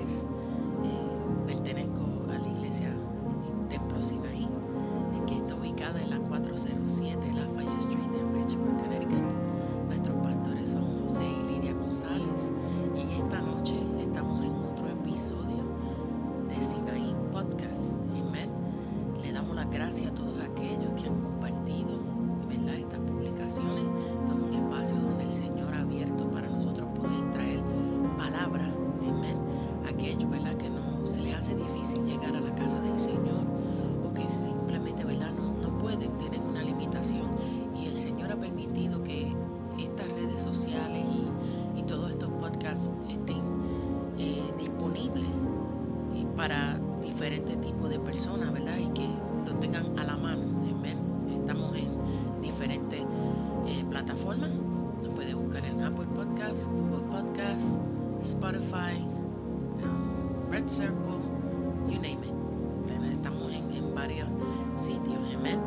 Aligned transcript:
lives. 0.00 0.39
Circle, 60.70 61.18
you 61.88 61.98
name 61.98 62.22
it. 62.22 63.12
Estamos 63.12 63.52
en, 63.52 63.92
varios 63.92 64.28
sitios, 64.76 65.18
amén. 65.34 65.58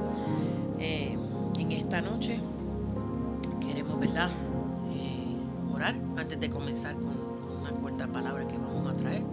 Eh, 0.79 1.17
en 1.59 1.71
esta 1.73 1.99
noche 1.99 2.39
queremos, 3.59 3.99
¿verdad? 3.99 4.29
Eh, 4.93 5.35
orar 5.73 5.95
antes 6.15 6.39
de 6.39 6.49
comenzar 6.49 6.95
con, 6.95 7.17
una 7.59 7.71
corta 7.81 8.07
palabra 8.07 8.47
que 8.47 8.57
vamos 8.57 8.89
a 8.89 8.95
traer, 8.95 9.23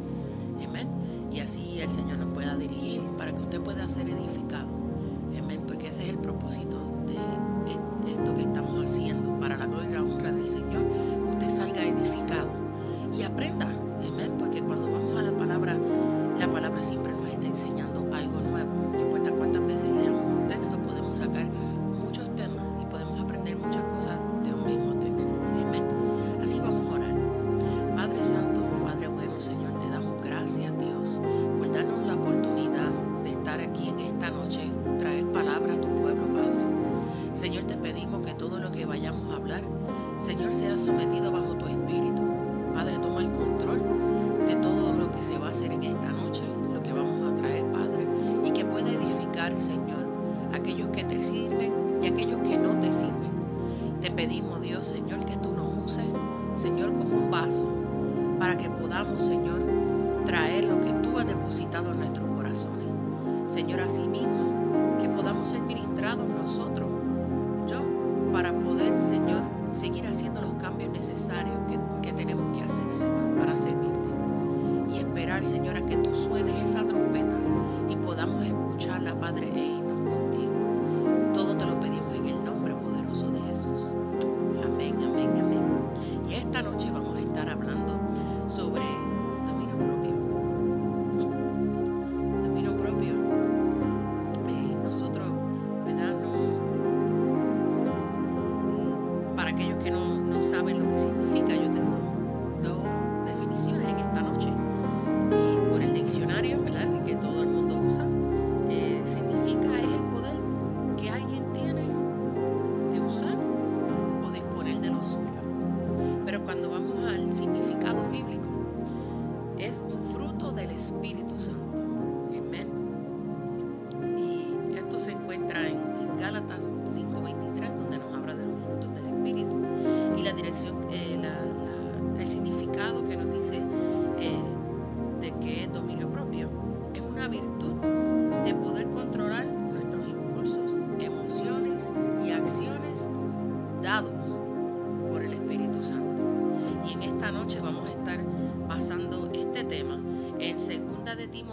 amén. 0.66 0.88
Y 1.30 1.38
así 1.38 1.80
el 1.80 1.90
Señor 1.90 2.18
nos 2.18 2.34
pueda 2.34 2.56
dirigir 2.56 3.02
para 3.16 3.32
que 3.32 3.40
usted 3.40 3.60
pueda 3.60 3.88
ser 3.88 4.10
edificado, 4.10 4.66
amén. 5.38 5.62
Porque 5.68 5.86
ese 5.86 6.02
es 6.02 6.10
el 6.10 6.18
propósito 6.18 6.78
de 7.06 7.14
e-, 7.70 8.12
esto 8.12 8.34
que 8.34 8.42
estamos 8.42 8.90
haciendo 8.90 9.38
para 9.38 9.56
la 9.56 9.66
gloria 9.66 9.90
y 9.90 9.92
la 9.92 10.02
honra 10.02 10.32
del 10.32 10.46
Señor. 10.46 10.82
Usted 11.30 11.48
salga 11.48 11.84
edificado 11.84 12.48
y 13.16 13.22
aprenda 13.22 13.69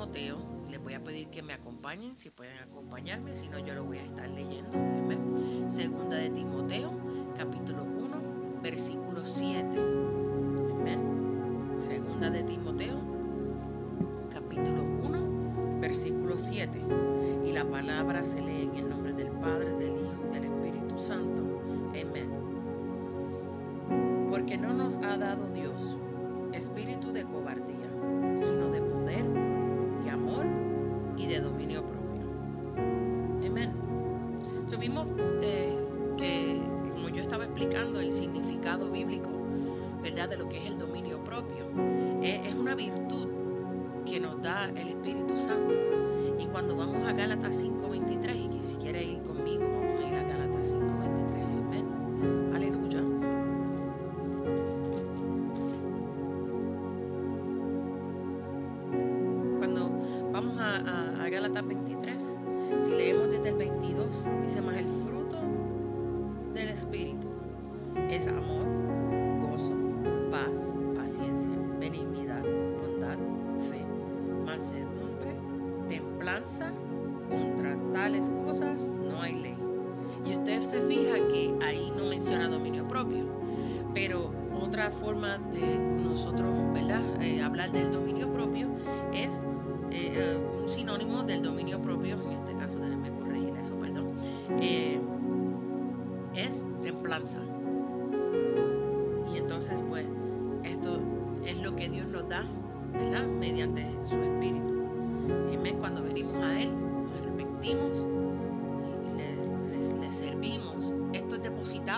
Timoteo. 0.07 0.37
Les 0.69 0.81
voy 0.81 0.93
a 0.93 1.03
pedir 1.03 1.27
que 1.29 1.41
me 1.41 1.53
acompañen, 1.53 2.15
si 2.17 2.29
pueden 2.29 2.57
acompañarme, 2.57 3.35
si 3.35 3.47
no 3.47 3.59
yo 3.59 3.73
lo 3.73 3.83
voy 3.85 3.97
a 3.97 4.03
estar 4.03 4.29
leyendo. 4.29 4.71
Segunda 5.67 6.17
de 6.17 6.29
Timoteo, 6.29 6.91
capítulo 7.37 7.83
1, 7.83 8.61
versículo 8.61 9.25
7. 9.25 9.65
Amén. 10.79 11.75
Segunda 11.79 12.29
de 12.29 12.43
Timoteo, 12.43 12.97
capítulo 14.31 14.83
1, 14.83 15.79
versículo 15.79 16.37
7. 16.37 16.81
Y 17.45 17.51
la 17.51 17.65
palabra 17.65 18.23
se 18.23 18.41
lee 18.41 18.69
en 18.71 18.75
el 18.75 18.89
nombre 18.89 19.13
del 19.13 19.29
Padre, 19.29 19.75
del 19.75 19.89
Hijo 19.89 20.25
y 20.29 20.33
del 20.33 20.45
Espíritu 20.45 20.99
Santo. 20.99 21.43
Amén. 21.89 22.29
Porque 24.29 24.57
no 24.57 24.73
nos 24.73 24.97
ha 24.97 25.17
dado 25.17 25.47
Dios. 25.47 25.56
De 40.29 40.37
lo 40.37 40.49
que 40.49 40.57
es 40.57 40.65
el 40.65 40.77
dominio 40.77 41.23
propio. 41.23 41.65
Eh, 42.21 42.41
es, 42.45 42.53
una 42.53 42.75
virtud 42.75 43.27
que 44.05 44.19
nos 44.19 44.41
da 44.41 44.65
el 44.65 44.89
Espíritu 44.89 45.37
Santo. 45.37 45.73
Y 46.37 46.45
cuando 46.47 46.75
vamos 46.75 47.07
a 47.07 47.13
Gálatas 47.13 47.63
5.23, 47.63 48.16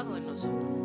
en 0.08 0.26
nosotros. 0.28 0.79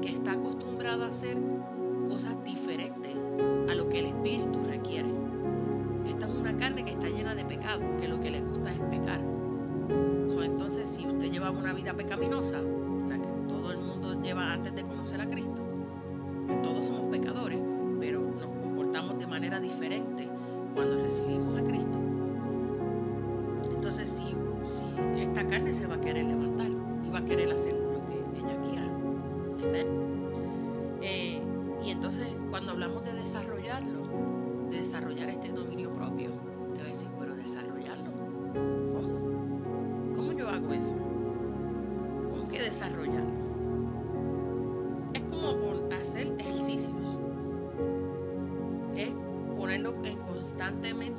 Que 0.00 0.10
está 0.10 0.32
acostumbrada 0.32 1.06
a 1.06 1.08
hacer 1.08 1.36
cosas 2.08 2.42
diferentes 2.44 3.16
a 3.68 3.74
lo 3.74 3.88
que 3.88 4.00
el 4.00 4.06
espíritu 4.06 4.62
requiere. 4.66 5.08
Esta 6.08 6.26
es 6.26 6.34
una 6.34 6.56
carne 6.56 6.84
que 6.84 6.92
está 6.92 7.08
llena 7.08 7.34
de 7.34 7.44
pecado, 7.44 7.80
que 7.98 8.08
lo 8.08 8.20
que 8.20 8.30
le 8.30 8.40
gusta 8.42 8.72
es 8.72 8.80
pecar. 8.80 9.20
entonces, 10.42 10.88
si 10.88 11.06
usted 11.06 11.30
lleva 11.30 11.50
una 11.50 11.72
vida 11.72 11.94
pecaminosa, 11.94 12.60
la 12.60 13.16
que 13.16 13.28
todo 13.48 13.72
el 13.72 13.78
mundo 13.78 14.20
lleva 14.22 14.52
antes 14.52 14.74
de 14.74 14.82
conocer 14.82 15.20
a 15.20 15.26
Cristo, 15.26 15.62
todos 16.62 16.86
somos 16.86 17.10
pecadores, 17.10 17.58
pero 17.98 18.20
nos 18.20 18.52
comportamos 18.62 19.18
de 19.18 19.26
manera 19.26 19.60
diferente 19.60 20.28
cuando 20.74 21.02
recibimos 21.02 21.58
a 21.58 21.64
Cristo. 21.64 21.98
Entonces, 23.72 24.10
si, 24.10 24.34
si 24.64 25.20
esta 25.20 25.46
carne 25.46 25.72
se 25.72 25.86
va 25.86 25.94
a 25.94 26.00
querer 26.00 26.24
levantar 26.26 26.68
y 27.04 27.10
va 27.10 27.20
a 27.20 27.24
querer 27.24 27.50
hacer 27.50 27.83
entonces, 31.94 32.28
cuando 32.50 32.72
hablamos 32.72 33.04
de 33.04 33.12
desarrollarlo, 33.12 34.02
de 34.70 34.78
desarrollar 34.80 35.30
este 35.30 35.48
dominio 35.48 35.94
propio, 35.94 36.30
te 36.74 36.80
voy 36.80 36.90
a 36.90 36.92
decir, 36.92 37.08
pero 37.18 37.34
desarrollarlo. 37.34 38.10
¿Cómo? 38.92 40.14
¿Cómo 40.14 40.32
yo 40.32 40.48
hago 40.48 40.72
eso? 40.72 40.96
¿Cómo 42.30 42.48
que 42.48 42.60
desarrollarlo? 42.60 43.44
constantemente 50.44 51.13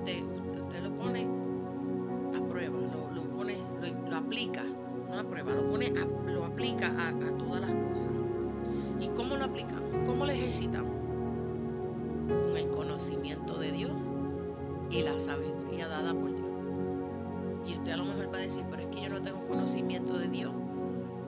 a 17.91 17.97
lo 17.97 18.05
mejor 18.05 18.33
va 18.33 18.37
a 18.37 18.41
decir, 18.41 18.63
pero 18.69 18.83
es 18.83 18.87
que 18.89 19.01
yo 19.01 19.09
no 19.09 19.21
tengo 19.21 19.45
conocimiento 19.47 20.17
de 20.17 20.27
Dios 20.27 20.53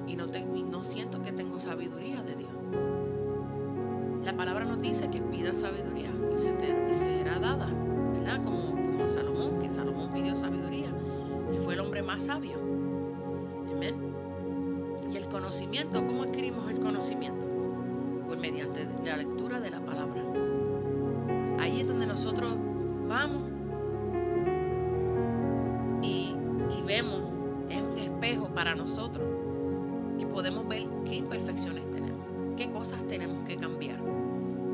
y 0.07 0.15
no, 0.15 0.27
tengo, 0.27 0.55
no 0.55 0.83
siento 0.83 1.21
que 1.21 1.31
tengo 1.31 1.59
sabiduría 1.59 2.23
de 2.23 2.35
Dios. 2.35 2.51
La 4.23 4.35
palabra 4.35 4.65
nos 4.65 4.81
dice 4.81 5.09
que 5.09 5.21
pida 5.21 5.53
sabiduría 5.53 6.11
y 6.33 6.37
se 6.37 6.51
te 6.51 6.93
será 6.93 7.39
dada. 7.39 7.69
Como, 8.43 8.71
como 8.71 9.09
Salomón, 9.09 9.59
que 9.59 9.71
Salomón 9.71 10.11
pidió 10.11 10.35
sabiduría 10.35 10.89
y 11.53 11.57
fue 11.59 11.75
el 11.75 11.79
hombre 11.79 12.03
más 12.03 12.23
sabio. 12.23 12.57
Amén. 13.73 13.95
Y 15.09 15.15
el 15.15 15.27
conocimiento, 15.29 16.05
¿cómo 16.05 16.23
adquirimos 16.23 16.69
el 16.69 16.79
conocimiento? 16.79 17.45
Pues 18.27 18.37
mediante 18.37 18.85
la 19.05 19.15
lectura 19.15 19.61
de 19.61 19.69
la 19.69 19.79
palabra. 19.79 20.21
Ahí 21.59 21.79
es 21.79 21.87
donde 21.87 22.05
nosotros 22.05 22.53
vamos 23.07 23.56
para 28.57 28.73
nosotros, 28.73 29.23
que 30.17 30.25
podemos 30.25 30.67
ver 30.67 30.81
qué 31.05 31.13
imperfecciones 31.13 31.91
tenemos, 31.91 32.25
qué 32.57 32.71
cosas 32.71 33.05
tenemos 33.07 33.47
que 33.47 33.55
cambiar, 33.55 33.99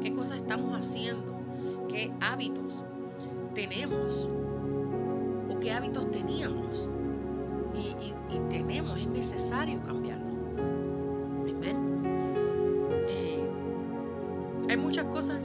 qué 0.01 0.13
cosas 0.13 0.37
estamos 0.37 0.73
haciendo, 0.73 1.35
qué 1.89 2.09
hábitos 2.21 2.81
tenemos 3.53 4.29
o 5.49 5.59
qué 5.59 5.73
hábitos 5.73 6.09
teníamos 6.11 6.89
y, 7.75 8.39
tenemos, 8.49 8.97
es 8.97 9.07
necesario 9.07 9.81
cambiarlo. 9.83 10.31
Eh, 13.09 13.49
hay 14.69 14.77
muchas 14.77 15.07
cosas 15.07 15.43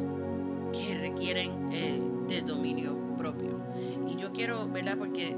que 0.72 0.96
requieren 0.96 1.72
eh, 1.72 2.00
de 2.28 2.42
dominio 2.42 2.96
propio. 3.16 3.58
Y 4.06 4.14
yo 4.14 4.32
quiero, 4.32 4.68
¿verdad? 4.68 4.96
Porque 4.96 5.36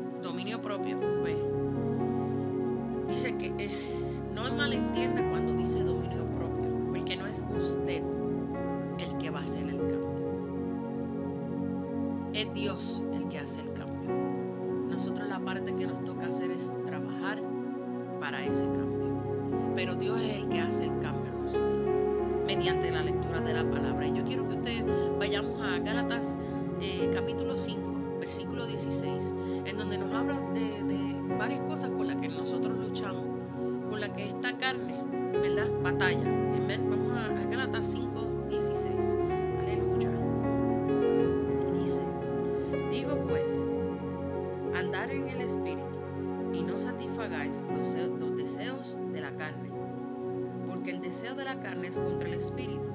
de 51.35 51.45
la 51.45 51.61
carne 51.61 51.89
es 51.89 51.99
contra 51.99 52.29
el 52.29 52.35
Espíritu 52.35 52.91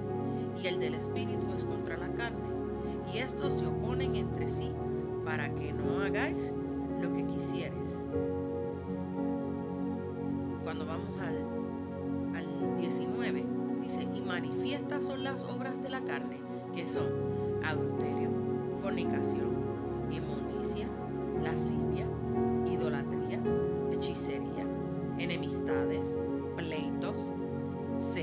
y 0.62 0.68
el 0.68 0.80
del 0.80 0.96
Espíritu 0.96 1.54
es 1.56 1.66
contra 1.66 1.98
la 1.98 2.12
carne, 2.14 2.50
y 3.14 3.20
estos 3.20 3.54
se 3.54 3.68
oponen 3.68 4.16
entre 4.16 4.48
sí 4.48 4.72
para 5.24 5.54
que 5.54 5.74
no 5.74 6.00
hagáis 6.02 6.54
lo 7.02 7.14
que 7.14 7.26
quisieres. 7.26 8.06
Cuando 10.64 10.86
vamos 10.86 11.20
al, 11.20 12.36
al 12.36 12.78
19, 12.78 13.46
dice, 13.82 14.04
y 14.04 14.22
manifiestas 14.22 15.04
son 15.04 15.24
las 15.24 15.44
obras 15.44 15.82
de 15.84 15.90
la 15.90 16.02
carne, 16.02 16.40
que 16.74 16.88
son 16.88 17.10
adulterio, 17.64 18.30
fornicación, 18.82 19.50
inmundicia, 20.12 20.88
lascivia, 21.44 22.08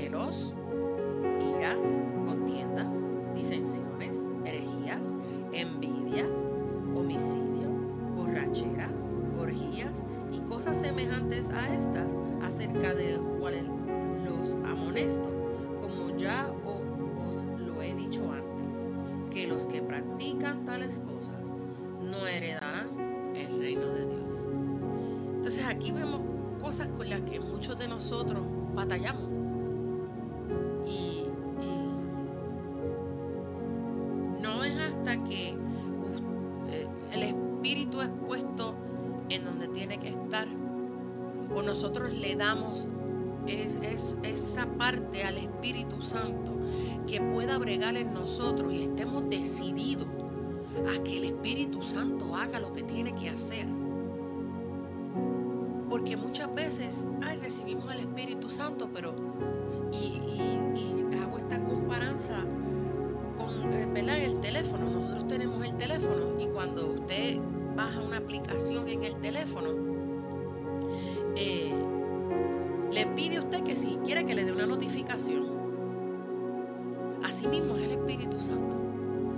celos, 0.03 0.53
iras, 1.57 2.01
contiendas, 2.25 3.05
disensiones, 3.33 4.25
herejías, 4.43 5.15
envidia, 5.53 6.25
homicidio, 6.93 7.69
borrachera, 8.13 8.89
orgías 9.39 10.03
y 10.29 10.39
cosas 10.41 10.77
semejantes 10.77 11.49
a 11.51 11.73
estas, 11.73 12.13
acerca 12.41 12.93
de 12.93 13.11
las 13.11 13.21
cuales 13.39 13.63
los 14.25 14.55
amonesto, 14.69 15.29
como 15.79 16.17
ya 16.17 16.51
os 16.65 17.45
lo 17.45 17.81
he 17.81 17.93
dicho 17.93 18.29
antes, 18.29 18.89
que 19.31 19.47
los 19.47 19.65
que 19.65 19.81
practican 19.81 20.65
tales 20.65 20.99
cosas 20.99 21.53
no 22.01 22.27
heredarán 22.27 22.89
el 23.35 23.57
reino 23.57 23.85
de 23.85 24.05
Dios. 24.05 24.45
Entonces 25.35 25.63
aquí 25.65 25.93
vemos 25.93 26.19
cosas 26.61 26.89
con 26.89 27.09
las 27.09 27.21
que 27.21 27.39
muchos 27.39 27.79
de 27.79 27.87
nosotros 27.87 28.43
batallamos. 28.75 29.32
Damos 42.35 42.87
es, 43.47 44.15
esa 44.23 44.65
parte 44.65 45.23
al 45.23 45.37
Espíritu 45.37 46.01
Santo 46.01 46.51
que 47.07 47.19
pueda 47.19 47.57
bregar 47.57 47.97
en 47.97 48.13
nosotros 48.13 48.73
y 48.73 48.83
estemos 48.83 49.29
decididos 49.29 50.07
a 50.87 51.03
que 51.03 51.17
el 51.17 51.25
Espíritu 51.25 51.81
Santo 51.81 52.35
haga 52.35 52.59
lo 52.59 52.73
que 52.73 52.83
tiene 52.83 53.13
que 53.13 53.29
hacer. 53.29 53.67
Porque 55.89 56.17
muchas 56.17 56.53
veces, 56.55 57.05
ay, 57.21 57.37
recibimos 57.37 57.91
el 57.91 57.99
Espíritu 57.99 58.49
Santo, 58.49 58.89
pero, 58.93 59.13
y, 59.91 60.19
hago 61.21 61.37
esta 61.37 61.63
comparanza 61.63 62.39
con 63.37 63.71
eh, 63.71 64.25
el 64.25 64.39
teléfono. 64.39 64.89
Nosotros 64.89 65.27
tenemos 65.27 65.63
el 65.63 65.77
teléfono 65.77 66.39
y 66.39 66.47
cuando 66.47 66.93
usted 66.93 67.37
baja 67.75 68.01
una 68.01 68.17
aplicación 68.17 68.87
en 68.89 69.03
el 69.03 69.15
teléfono, 69.17 69.69
eh, 71.35 71.73
le 72.93 73.07
pide 73.07 73.37
a 73.37 73.39
usted 73.39 73.63
que 73.63 73.75
si 73.75 73.97
quiere 74.05 74.25
que 74.25 74.35
le 74.35 74.45
dé 74.45 74.51
una 74.51 74.67
notificación. 74.67 75.51
Así 77.23 77.47
mismo 77.47 77.75
es 77.75 77.83
el 77.83 77.91
Espíritu 77.91 78.39
Santo. 78.39 78.77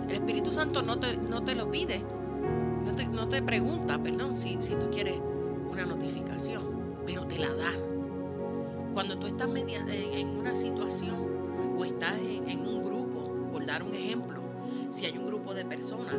El 0.07 0.15
Espíritu 0.15 0.51
Santo 0.51 0.81
no 0.81 0.99
te, 0.99 1.17
no 1.17 1.43
te 1.43 1.55
lo 1.55 1.71
pide, 1.71 2.03
no 3.11 3.27
te, 3.27 3.41
pregunta, 3.41 3.97
perdón, 3.97 4.37
si, 4.37 4.57
si 4.59 4.75
tú 4.75 4.89
quieres 4.91 5.15
una 5.69 5.85
notificación, 5.85 6.63
pero 7.05 7.25
te 7.25 7.39
la 7.39 7.53
da. 7.53 7.71
Cuando 8.93 9.17
tú 9.17 9.27
estás 9.27 9.49
en, 9.49 10.27
una 10.27 10.53
situación 10.53 11.15
o 11.77 11.85
estás 11.85 12.19
en, 12.21 12.59
un 12.59 12.83
grupo, 12.83 13.49
por 13.51 13.65
dar 13.65 13.83
un 13.83 13.95
ejemplo, 13.95 14.41
si 14.89 15.05
hay 15.05 15.17
un 15.17 15.25
grupo 15.25 15.53
de 15.53 15.65
personas 15.65 16.15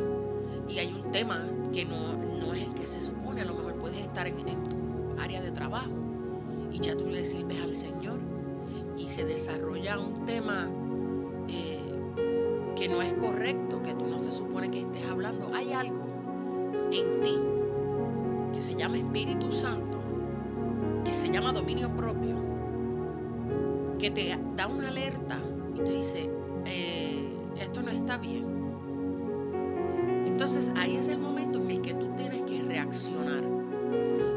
y 0.67 0.79
hay 0.79 0.91
un 0.91 1.11
tema 1.11 1.45
que 1.71 1.85
no, 1.85 2.13
no 2.13 2.53
es 2.53 2.67
el 2.67 2.73
que 2.73 2.85
se 2.85 2.99
supone, 2.99 3.41
a 3.41 3.45
lo 3.45 3.53
mejor 3.55 3.75
puedes 3.75 3.99
estar 3.99 4.27
en 4.27 4.35
tu 4.35 5.21
área 5.21 5.41
de 5.41 5.51
trabajo 5.51 6.06
y 6.71 6.79
ya 6.79 6.95
tú 6.95 7.07
le 7.07 7.23
sirves 7.25 7.61
al 7.61 7.73
Señor 7.73 8.19
y 8.97 9.09
se 9.09 9.25
desarrolla 9.25 9.99
un 9.99 10.25
tema 10.25 10.69
eh, 11.47 11.79
que 12.75 12.89
no 12.89 13.01
es 13.01 13.13
correcto, 13.13 13.81
que 13.81 13.93
tú 13.93 14.07
no 14.07 14.19
se 14.19 14.31
supone 14.31 14.69
que 14.69 14.81
estés 14.81 15.07
hablando, 15.09 15.51
hay 15.53 15.73
algo 15.73 16.05
en 16.91 17.21
ti 17.21 17.37
que 18.53 18.61
se 18.61 18.75
llama 18.75 18.97
Espíritu 18.97 19.51
Santo, 19.51 19.99
que 21.03 21.13
se 21.13 21.29
llama 21.29 21.53
dominio 21.53 21.89
propio, 21.95 22.35
que 23.99 24.09
te 24.11 24.37
da 24.55 24.67
una 24.67 24.89
alerta 24.89 25.39
y 25.75 25.79
te 25.83 25.91
dice, 25.91 26.29
eh, 26.65 27.23
esto 27.59 27.81
no 27.81 27.91
está 27.91 28.17
bien. 28.17 28.45
Entonces 30.25 30.71
ahí 30.75 30.97
es 30.97 31.07
el 31.07 31.19
momento 31.19 31.59
en 31.59 31.71
el 31.71 31.81
que 31.81 31.93
tú 31.93 32.07
tienes 32.15 32.41
que 32.43 32.61
reaccionar. 32.61 33.43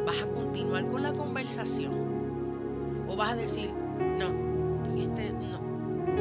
Vas 0.07 0.23
a 0.23 0.27
continuar 0.31 0.87
con 0.87 1.03
la 1.03 1.13
conversación 1.13 2.10
vas 3.21 3.33
a 3.33 3.37
decir, 3.37 3.71
no, 4.19 4.31
este, 4.99 5.31
no, 5.31 5.61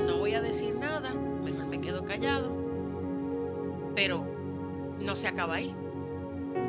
no 0.05 0.17
voy 0.17 0.33
a 0.33 0.41
decir 0.41 0.75
nada, 0.75 1.13
mejor 1.13 1.67
me 1.67 1.79
quedo 1.79 2.03
callado. 2.03 2.51
Pero 3.95 4.25
no 4.99 5.15
se 5.15 5.29
acaba 5.29 5.55
ahí. 5.55 5.73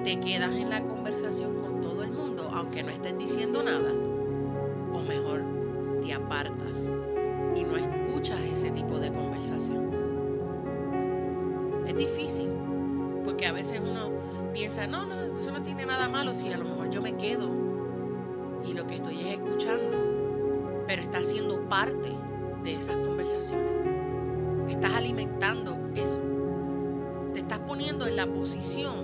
Te 0.05 0.21
quedas 0.21 0.53
en 0.53 0.71
la 0.71 0.83
conversación 0.83 1.61
con 1.61 1.81
todo 1.81 2.05
el 2.05 2.13
mundo, 2.13 2.49
aunque 2.55 2.85
no 2.85 2.91
estés 2.91 3.19
diciendo 3.19 3.65
nada. 3.65 3.93
O 4.93 5.01
mejor, 5.01 5.43
te 6.01 6.13
apartas 6.15 6.79
y 7.57 7.65
no 7.65 7.77
escuchas 7.77 8.39
ese 8.53 8.71
tipo 8.71 9.01
de 9.01 9.11
conversación. 9.11 9.91
Es 11.89 11.97
difícil, 11.97 12.51
porque 13.25 13.47
a 13.47 13.53
veces 13.53 13.81
uno 13.81 14.11
piensa, 14.53 14.87
no, 14.87 15.07
no, 15.07 15.35
eso 15.35 15.51
no 15.51 15.65
tiene 15.65 15.87
nada 15.87 16.09
malo 16.09 16.35
si 16.35 16.53
a 16.53 16.57
lo 16.57 16.67
mejor 16.67 16.89
yo 16.89 17.03
me 17.03 17.17
quedo 17.17 17.51
y 18.65 18.75
lo 18.75 18.87
que 18.87 18.95
estoy 18.95 19.21
es 19.23 19.41
escuchando 19.41 20.10
pero 20.91 21.03
estás 21.03 21.27
siendo 21.27 21.69
parte 21.69 22.11
de 22.65 22.75
esas 22.75 22.97
conversaciones. 22.97 23.71
Estás 24.69 24.93
alimentando 24.95 25.79
eso. 25.95 26.21
Te 27.33 27.39
estás 27.39 27.61
poniendo 27.61 28.09
en 28.09 28.17
la 28.17 28.27
posición 28.27 28.97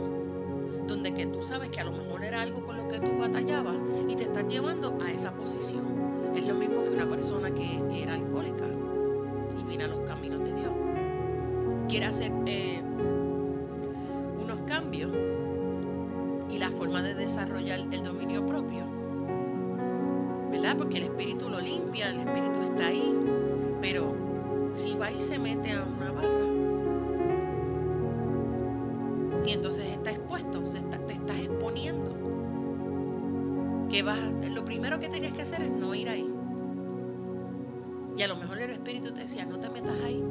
donde 0.88 1.14
que 1.14 1.26
tú 1.26 1.44
sabes 1.44 1.68
que 1.68 1.78
a 1.78 1.84
lo 1.84 1.92
mejor 1.92 2.24
era 2.24 2.42
algo 2.42 2.66
con 2.66 2.76
lo 2.76 2.88
que 2.88 2.98
tú 2.98 3.16
batallabas 3.16 3.76
y 4.08 4.16
te 4.16 4.24
estás 4.24 4.48
llevando 4.48 4.98
a 5.00 5.12
esa 5.12 5.30
posición. 5.30 5.84
Es 6.34 6.44
lo 6.44 6.56
mismo 6.56 6.82
que 6.82 6.90
una 6.90 7.08
persona 7.08 7.52
que 7.52 8.02
era 8.02 8.14
alcohólica 8.14 8.64
y 9.56 9.62
viene 9.62 9.84
a 9.84 9.86
los 9.86 10.00
caminos 10.08 10.42
de 10.42 10.54
Dios. 10.54 10.72
Quiere 11.88 12.06
hacer 12.06 12.32
eh, 12.46 12.82
unos 14.42 14.58
cambios 14.66 15.12
y 16.50 16.58
la 16.58 16.72
forma 16.72 17.00
de 17.00 17.14
desarrollar 17.14 17.78
el 17.78 18.02
dominio 18.02 18.44
propio 18.44 18.95
porque 20.75 20.99
el 20.99 21.04
espíritu 21.04 21.49
lo 21.49 21.61
limpia, 21.61 22.11
el 22.11 22.20
espíritu 22.20 22.62
está 22.62 22.87
ahí. 22.87 23.14
Pero 23.80 24.14
si 24.73 24.96
va 24.96 25.11
y 25.11 25.20
se 25.20 25.38
mete 25.38 25.73
a 25.73 25.85
una 25.85 26.11
barra 26.11 26.46
y 29.46 29.52
entonces 29.52 29.87
está 29.87 30.11
expuesto, 30.11 30.61
te 30.61 31.12
estás 31.12 31.38
exponiendo. 31.38 32.11
Que 33.88 34.02
vas, 34.02 34.18
lo 34.50 34.64
primero 34.64 34.99
que 34.99 35.08
tenías 35.08 35.32
que 35.32 35.42
hacer 35.42 35.62
es 35.62 35.70
no 35.70 35.94
ir 35.94 36.08
ahí. 36.08 36.26
Y 38.16 38.23
a 38.23 38.28
lo 38.28 38.37
mejor 38.37 38.58
el 38.58 38.70
espíritu 38.70 39.12
te 39.12 39.20
decía, 39.20 39.44
no 39.44 39.61
te 39.61 39.70
metas 39.70 40.00
ahí. 40.04 40.23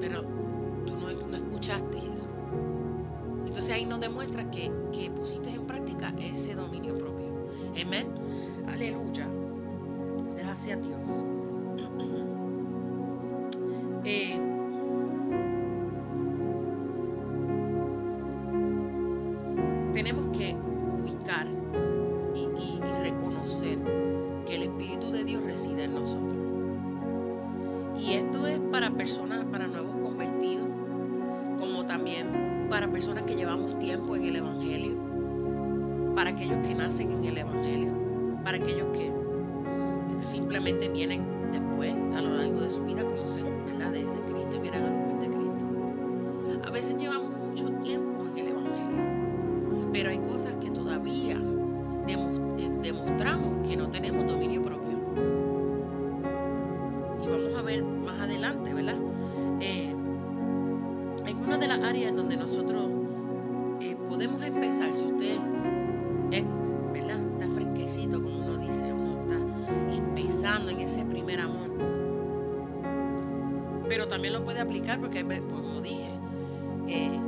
Pero 0.00 0.22
tú 0.86 0.96
no, 0.96 1.36
escuchaste 1.36 1.98
eso. 2.10 2.28
Entonces 3.46 3.70
ahí 3.70 3.84
nos 3.84 4.00
demuestra 4.00 4.50
que, 4.50 4.72
que 4.90 5.10
Gracias 10.64 10.78
a 10.78 10.80
Dios. 10.80 11.24
Eh, 14.06 14.38
tenemos 19.94 20.26
que 20.36 20.54
ubicar 21.00 21.46
y, 22.34 22.80
reconocer 23.02 23.78
que 24.46 24.56
el 24.56 24.64
Espíritu 24.64 25.10
de 25.10 25.24
Dios 25.24 25.42
reside 25.42 25.84
en 25.84 25.94
nosotros. 25.94 26.36
Y 27.98 28.12
esto 28.12 28.46
es 28.46 28.58
para 28.70 28.90
personas, 28.90 29.46
para 29.46 29.66
nuevos 29.68 29.96
convertidos, 30.02 30.68
como 31.58 31.86
también 31.86 32.66
para 32.68 32.92
personas 32.92 33.22
que 33.22 33.36
llevamos 33.36 33.78
tiempo 33.78 34.16
en 34.16 34.24
el 34.24 34.36
Evangelio, 34.36 34.96
para 36.14 36.30
aquellos 36.30 36.58
que 36.66 36.74
nacen 36.74 37.10
en 37.10 37.24
el 37.24 37.38
Evangelio 37.38 38.04
para 38.44 38.58
aquellos 38.58 38.88
que 38.88 39.10
simplemente 40.24 40.88
vienen 40.88 41.24
después, 41.52 41.94
a 41.94 42.20
lo 42.20 42.36
largo 42.36 42.60
de 42.60 42.70
su 42.70 42.84
vida, 42.84 43.04
conocen 43.04 43.44
¿verdad? 43.66 43.92
De, 43.92 44.00
de 44.00 44.20
Cristo 44.26 44.56
y 44.56 44.58
vienen 44.58 44.82
a 44.82 44.90
los 44.90 45.20
de 45.20 45.26
Cristo. 45.28 45.64
A 46.66 46.70
veces 46.70 46.96
llevamos 46.96 47.38
mucho 47.38 47.70
tiempo 47.82 48.24
en 48.32 48.38
el 48.38 48.48
Evangelio, 48.48 49.90
pero 49.92 50.10
hay 50.10 50.18
cosas 50.18 50.54
que 50.60 50.70
todavía 50.70 51.40
eh, 52.06 52.70
demostramos 52.82 53.68
que 53.68 53.76
no 53.76 53.88
tenemos 53.90 54.26
dominio 54.26 54.62
propio. 54.62 54.98
Y 57.22 57.28
vamos 57.28 57.58
a 57.58 57.62
ver 57.62 57.84
más 57.84 58.20
adelante, 58.20 58.74
¿verdad? 58.74 58.98
Eh, 59.60 59.94
una 61.42 61.58
de 61.58 61.68
las 61.68 61.80
áreas 61.80 62.10
en 62.10 62.16
donde 62.16 62.36
nosotros 62.36 62.90
eh, 63.80 63.96
podemos 64.08 64.42
empezar, 64.42 64.92
si 64.92 65.04
usted 65.04 65.36
es 66.30 66.44
como 68.10 68.28
uno 68.28 68.58
dice, 68.58 68.92
empezando 70.44 70.70
en 70.72 70.80
ese 70.80 71.04
primer 71.06 71.40
amor. 71.40 71.70
Pero 73.88 74.06
también 74.06 74.34
lo 74.34 74.44
puede 74.44 74.60
aplicar 74.60 75.00
porque, 75.00 75.24
como 75.48 75.80
dije, 75.80 76.10
eh, 76.86 77.18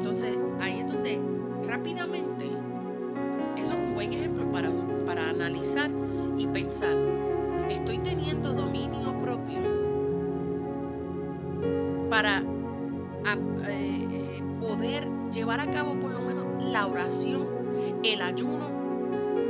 Entonces, 0.00 0.34
ahí 0.62 0.80
es 0.80 0.86
donde 0.90 1.20
rápidamente, 1.68 2.46
eso 3.58 3.74
es 3.74 3.78
un 3.78 3.92
buen 3.92 4.14
ejemplo 4.14 4.50
para, 4.50 4.70
para 5.04 5.28
analizar 5.28 5.90
y 6.38 6.46
pensar, 6.46 6.96
estoy 7.68 7.98
teniendo 7.98 8.54
dominio 8.54 9.14
propio 9.20 9.58
para 12.08 12.38
eh, 13.68 14.08
eh, 14.10 14.42
poder 14.58 15.06
llevar 15.34 15.60
a 15.60 15.70
cabo 15.70 15.92
por 16.00 16.12
lo 16.12 16.22
menos 16.22 16.46
la 16.64 16.86
oración, 16.86 17.46
el 18.02 18.22
ayuno 18.22 18.70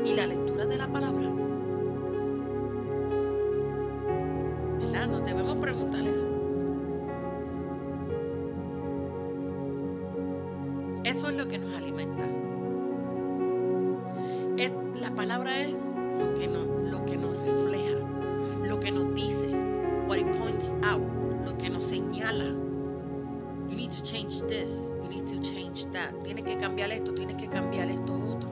y 0.05 0.15
la 0.15 0.27
lectura 0.27 0.67
de 0.67 0.77
la 0.77 0.89
palabra. 0.89 1.31
¿Verdad? 4.81 5.07
Nos 5.07 5.25
debemos 5.25 5.59
preguntar 5.59 6.05
eso. 6.09 6.40
Eso 11.11 11.29
es 11.29 11.35
lo 11.37 11.49
que 11.49 11.59
nos 11.59 11.75
alimenta. 11.75 12.25
Es- 14.57 14.73
la 15.01 15.11
palabra 15.13 15.61
es 15.61 15.73
lo 15.73 16.35
que, 16.39 16.47
nos, 16.47 16.67
lo 16.89 17.05
que 17.05 17.17
nos 17.17 17.37
refleja, 17.39 17.99
lo 18.65 18.79
que 18.79 18.93
nos 18.93 19.13
dice, 19.13 19.49
what 20.07 20.19
it 20.19 20.27
points 20.39 20.73
out, 20.85 21.03
lo 21.45 21.59
que 21.59 21.69
nos 21.69 21.85
señala. 21.87 22.45
You 23.69 23.77
need 23.77 23.91
to 23.91 24.03
change 24.05 24.43
this, 24.47 24.93
you 25.03 25.09
need 25.09 25.25
to 25.27 25.41
change 25.41 25.87
that. 25.91 26.13
Tienes 26.23 26.45
que 26.45 26.57
cambiar 26.57 26.93
esto, 26.93 27.13
tienes 27.13 27.35
que 27.35 27.49
cambiar 27.49 27.89
esto 27.89 28.13
otro. 28.15 28.49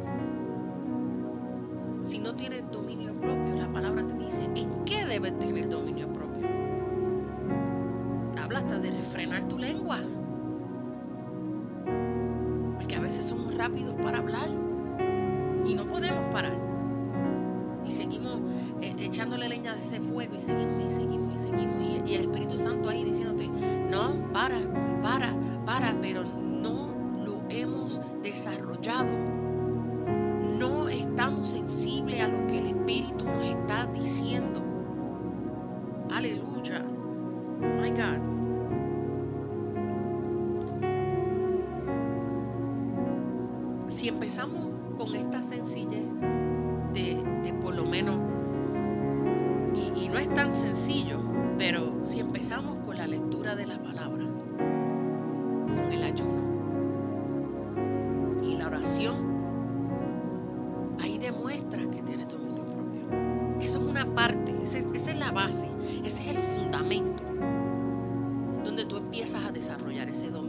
Si 2.00 2.18
no 2.18 2.34
tienes 2.34 2.64
dominio 2.72 3.12
propio, 3.20 3.54
la 3.54 3.68
palabra 3.72 4.04
te 4.04 4.14
dice 4.14 4.48
en 4.56 4.84
qué 4.84 5.04
debes 5.06 5.38
tener 5.38 5.68
dominio 5.68 6.08
propio. 6.12 6.48
Habla 8.42 8.58
hasta 8.60 8.78
de 8.80 8.90
refrenar 8.90 9.46
tu 9.46 9.58
lengua. 9.58 10.00
Veces 13.08 13.24
somos 13.24 13.54
rápidos 13.54 13.94
para 14.02 14.18
hablar 14.18 14.50
y 15.64 15.74
no 15.74 15.86
podemos 15.86 16.30
parar. 16.30 16.58
Y 17.86 17.90
seguimos 17.90 18.38
eh, 18.82 18.96
echándole 18.98 19.48
leña 19.48 19.72
de 19.72 19.78
ese 19.78 19.98
fuego 19.98 20.34
y 20.34 20.38
seguimos 20.38 20.92
y 20.92 20.94
seguimos 20.94 21.34
y 21.34 21.38
seguimos. 21.38 21.80
Y, 21.80 22.02
y 22.10 22.14
el 22.16 22.20
Espíritu 22.20 22.58
Santo 22.58 22.90
ahí 22.90 23.04
diciéndote, 23.04 23.48
no, 23.48 24.30
para, 24.30 24.58
para, 25.02 25.34
para, 25.64 25.98
pero 26.02 26.22
no 26.22 26.90
lo 27.24 27.44
hemos 27.48 27.98
desarrollado. 28.22 29.08
No 30.58 30.90
estamos 30.90 31.48
sensibles 31.48 32.20
a 32.20 32.28
lo 32.28 32.46
que 32.46 32.58
el 32.58 32.66
Espíritu 32.66 33.24
nos 33.24 33.42
está 33.42 33.86
diciendo. 33.86 34.62
Aleluya. 36.10 36.84
My 37.80 37.88
God. 37.88 38.27
Si 43.88 44.08
empezamos 44.08 44.68
con 44.96 45.14
esta 45.14 45.42
sencillez 45.42 46.04
de, 46.92 47.22
de 47.42 47.52
por 47.54 47.74
lo 47.74 47.84
menos, 47.84 48.16
y, 49.74 50.08
no 50.08 50.18
es 50.18 50.32
tan 50.34 50.54
sencillo, 50.56 51.20
pero 51.56 52.04
si 52.04 52.20
empezamos 52.20 52.84
con 52.84 52.96
la 52.96 53.06
lectura 53.06 53.54
de 53.54 53.66
la 53.66 53.78
palabra, 53.82 54.24
con 55.66 55.92
el 55.92 56.02
ayuno 56.02 56.42
y 58.42 58.56
la 58.56 58.66
oración, 58.66 59.16
ahí 61.00 61.18
demuestras 61.18 61.86
que 61.88 62.02
tienes 62.02 62.28
dominio 62.28 62.64
propio. 62.64 63.06
Eso 63.60 63.80
es 63.80 63.84
una 63.84 64.06
parte, 64.14 64.54
esa 64.62 64.78
es 64.78 65.18
la 65.18 65.30
base, 65.30 65.68
ese 66.04 66.22
es 66.22 66.36
el 66.36 66.42
fundamento 66.42 67.22
donde 68.64 68.84
tú 68.84 68.96
empiezas 68.96 69.44
a 69.44 69.52
desarrollar 69.52 70.08
ese 70.08 70.30
dominio 70.30 70.47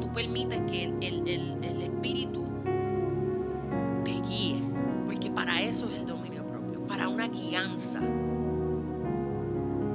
tú 0.00 0.08
permites 0.12 0.60
que 0.70 0.84
el, 0.84 1.02
el- 1.02 1.28
el- 1.64 1.82
espíritu 1.82 2.44
te 4.04 4.12
guíe, 4.20 4.62
porque 5.06 5.30
para 5.30 5.60
eso 5.62 5.88
es 5.88 5.94
el 5.96 6.06
dominio 6.06 6.44
propio, 6.44 6.80
para 6.86 7.08
una 7.08 7.26
guianza. 7.28 8.00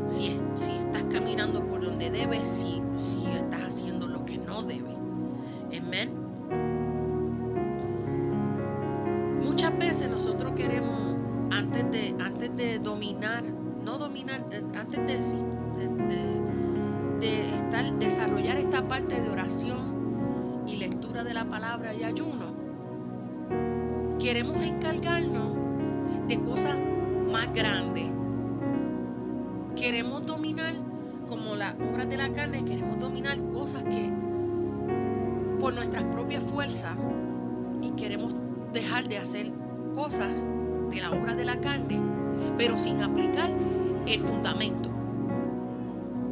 Si, 0.06 0.28
es- 0.28 0.44
si 0.56 0.72
estás 0.72 1.04
caminando 1.12 1.64
por 1.66 1.84
donde 1.86 2.10
debes, 2.10 2.48
si, 2.48 2.82
si 2.98 3.26
estás 3.28 3.62
haciendo 3.62 4.08
lo 4.08 4.26
que 4.26 4.38
no 4.38 4.64
debes. 4.64 4.96
Amén. 5.80 6.10
Muchas 9.44 9.78
veces 9.78 10.10
nosotros 10.10 10.54
queremos, 10.56 11.16
antes 11.52 11.90
de, 11.92 12.16
antes 12.24 12.56
de 12.56 12.80
dominar, 12.80 13.44
no 13.84 13.98
dominar, 13.98 14.46
eh, 14.52 14.62
antes 14.78 15.06
de, 15.08 15.22
sí, 15.22 15.36
de, 15.36 15.42
de- 15.42 15.51
desarrollar 17.86 18.58
esta 18.58 18.88
parte 18.88 19.22
de 19.22 19.30
oración 19.30 20.64
y 20.68 20.76
lectura 20.76 21.24
de 21.24 21.34
la 21.34 21.46
palabra 21.46 21.94
y 21.94 22.04
ayuno, 22.04 22.54
queremos 24.20 24.58
encargarnos 24.58 25.56
de 26.28 26.40
cosas 26.40 26.78
más 27.32 27.52
grandes. 27.54 28.06
Queremos 29.76 30.26
dominar, 30.26 30.76
como 31.28 31.56
las 31.56 31.74
obras 31.76 32.08
de 32.08 32.18
la 32.18 32.32
carne, 32.32 32.64
queremos 32.64 33.00
dominar 33.00 33.40
cosas 33.52 33.84
que 33.84 34.12
por 35.60 35.74
nuestras 35.74 36.04
propias 36.04 36.44
fuerzas 36.44 36.96
y 37.82 37.92
queremos 37.92 38.36
dejar 38.74 39.08
de 39.08 39.18
hacer 39.18 39.52
cosas 39.96 40.30
de 40.92 41.02
la 41.02 41.12
obra 41.12 41.34
de 41.36 41.46
la 41.46 41.60
carne, 41.60 42.00
pero 42.58 42.78
sin 42.78 43.02
aplicar 43.02 43.50
el 44.06 44.20
fundamento, 44.20 44.91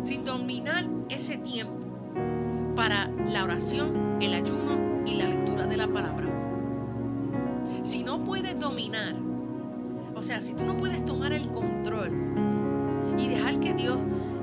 sin 0.10 0.26
dominar 0.26 0.88
ese 1.10 1.38
tiempo 1.38 1.76
para 2.76 3.10
la 3.28 3.44
oración, 3.44 4.18
el 4.20 4.34
ayuno 4.34 5.04
y 5.06 5.14
la 5.14 5.28
lectura 5.28 5.68
de 5.68 5.78
la 5.78 5.88
palabra. 5.88 6.26
Si 7.84 8.04
no 8.04 8.24
puedes 8.24 8.58
dominar, 8.58 9.14
o 10.16 10.24
sea, 10.24 10.42
si 10.42 10.56
tú 10.56 10.66
no 10.66 10.78
puedes 10.78 11.06
tomar 11.06 11.32
el 11.32 11.50
control 11.52 12.10
y 13.20 13.28
dejar 13.28 13.60
que 13.60 13.76
Dios 13.76 14.00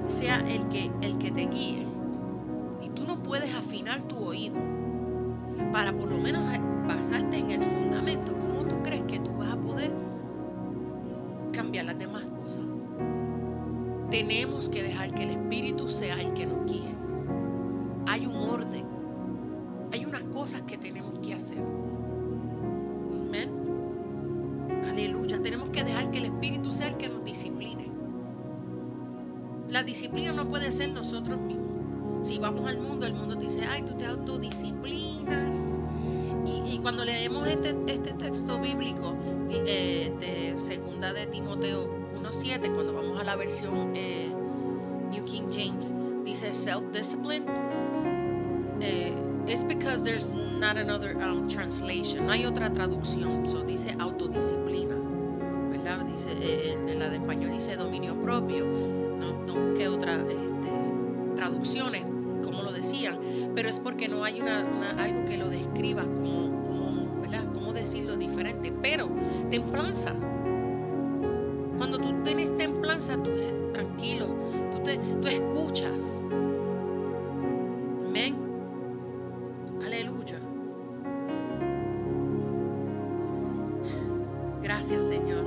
sea 0.07 0.37
el 0.49 0.69
que, 0.69 0.93
el 1.01 1.19
que 1.19 1.33
te 1.33 1.47
guíe, 1.47 1.85
y 2.81 2.89
tú 2.91 3.05
no 3.05 3.21
puedes 3.25 3.53
afinar 3.53 4.03
tu 4.03 4.19
oído 4.19 4.61
para 5.73 5.93
por 5.93 6.09
lo 6.09 6.19
menos 6.19 6.45
basarte 6.87 7.39
en 7.39 7.51
el 7.51 7.65
fundamento, 7.65 8.39
¿cómo 8.39 8.69
tú 8.69 8.85
crees 8.85 9.03
que 9.09 9.19
tú 9.19 9.33
vas 9.37 9.51
a 9.51 9.57
poder 9.57 9.91
Tenemos 14.17 14.71
que 14.71 14.83
dejar 14.83 15.13
que 15.13 15.25
el 15.25 15.31
Espíritu 15.33 15.91
sea 15.91 16.19
el 16.19 16.33
que 16.33 16.47
nos 16.47 16.65
guíe. 16.65 16.95
Hay 18.07 18.25
un 18.25 18.35
orden, 18.35 18.87
hay 19.93 20.07
unas 20.07 20.23
cosas 20.23 20.63
que 20.63 20.79
tenemos 20.79 21.19
que 21.19 21.35
hacer. 21.35 21.59
Amén. 23.13 23.51
Aleluya. 24.89 25.43
Tenemos 25.43 25.69
que 25.69 25.85
dejar 25.85 26.11
que 26.11 26.17
el 26.17 26.25
Espíritu 26.25 26.73
sea 26.73 26.89
el 26.89 26.97
que 26.97 27.11
nos 27.11 27.27
discipline. 27.27 27.93
La 29.69 29.83
disciplina 29.83 30.33
no 30.33 30.49
puede 30.49 30.73
ser 30.73 30.89
nosotros 30.93 31.39
mismos. 31.39 32.27
Si 32.27 32.39
vamos 32.39 32.67
al 32.67 32.79
mundo, 32.79 33.05
el 33.05 33.13
mundo 33.13 33.37
te 33.37 33.45
dice, 33.45 33.67
ay, 33.67 33.83
tú 33.83 33.99
te 33.99 34.07
autodisciplinas. 34.07 35.79
Y, 36.47 36.79
cuando 36.79 37.05
leemos 37.05 37.47
este, 37.49 37.77
este 37.87 38.15
texto 38.15 38.59
bíblico 38.61 39.15
eh, 39.51 40.11
de 40.19 40.59
segunda 40.59 41.13
de 41.13 41.27
Timoteo 41.27 42.06
1.7, 42.31 42.75
cuando 42.75 42.93
vamos 42.93 43.21
a 43.21 43.25
la 43.25 43.37
versión 43.37 43.93
eh, 43.95 44.29
New 45.11 45.25
King 45.25 45.49
James, 45.51 45.95
dice 46.25 46.53
self-discipline. 46.53 47.45
Eh, 48.81 49.15
it's 49.47 49.65
because 49.65 50.03
there's 50.03 50.29
not 50.31 50.77
another 50.77 51.17
um, 51.23 51.49
translation. 51.49 52.27
No 52.27 52.33
hay 52.33 52.45
otra 52.45 52.73
traducción. 52.73 53.47
So 53.47 53.62
dice 53.62 53.95
autodisciplina. 53.99 54.97
¿Verdad? 55.71 56.05
dice, 56.07 56.33
eh, 56.33 56.77
en 56.89 56.99
la 56.99 57.09
de 57.11 57.17
español 57.17 57.53
dice 57.53 57.77
dominio 57.77 58.21
propio, 58.21 58.65
no, 58.65 59.33
no 59.47 59.95
otras 59.95 60.21
este, 60.29 60.71
traducciones, 61.37 62.05
como 62.43 62.62
lo 62.62 62.73
decían, 62.73 63.19
pero 63.55 63.69
es 63.69 63.79
porque 63.79 64.09
no 64.09 64.25
hay 64.25 64.41
una, 64.41 64.61
algo 64.99 65.27
que 65.27 65.37
lo 65.37 65.49
describa 65.49 66.03
como, 66.03 66.65
como, 66.65 67.21
¿verdad? 67.21 67.45
¿Cómo 67.53 67.73
decirlo 67.73 68.17
diferente? 68.17 68.73
Pero 68.83 69.09
templanza. 69.49 70.15
Tú 72.97 73.31
eres 73.31 73.73
tranquilo, 73.75 74.27
tú, 74.73 74.83
te, 74.83 74.97
tú 74.97 75.29
escuchas. 75.29 76.25
Amén. 78.07 78.35
Aleluya. 79.85 80.41
Gracias, 84.63 85.03
Señor. 85.03 85.45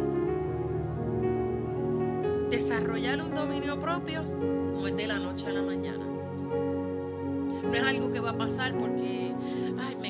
Desarrollar 2.52 3.20
un 3.20 3.34
dominio 3.34 3.80
propio 3.80 4.22
no 4.22 4.86
es 4.86 4.96
de 4.96 5.08
la 5.08 5.18
noche 5.18 5.48
a 5.48 5.52
la 5.52 5.64
mañana. 5.64 6.06
No 7.64 7.74
es 7.74 7.84
algo 7.84 8.12
que 8.12 8.20
va 8.20 8.30
a 8.30 8.38
pasar 8.38 8.78
porque, 8.78 9.34
ay, 9.80 9.96
me 10.00 10.10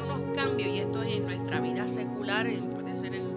unos 0.00 0.20
cambios, 0.34 0.68
y 0.68 0.78
esto 0.78 1.02
es 1.02 1.16
en 1.16 1.24
nuestra 1.24 1.60
vida 1.60 1.88
secular, 1.88 2.48
puede 2.74 2.94
ser 2.94 3.14
en, 3.14 3.36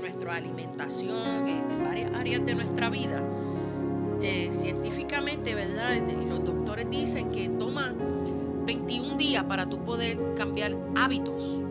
nuestra 0.00 0.36
alimentación, 0.36 1.48
en, 1.48 1.84
varias 1.84 2.12
áreas 2.14 2.44
de 2.46 2.54
nuestra 2.54 2.90
vida, 2.90 3.22
eh, 4.22 4.50
científicamente, 4.52 5.54
¿verdad? 5.54 5.94
Y 5.94 6.26
los 6.26 6.44
doctores 6.44 6.88
dicen 6.88 7.30
que 7.32 7.48
toma 7.48 7.94
21 8.66 9.16
días 9.16 9.44
para 9.44 9.68
tú 9.68 9.84
poder 9.84 10.18
cambiar 10.36 10.76
hábitos. 10.94 11.62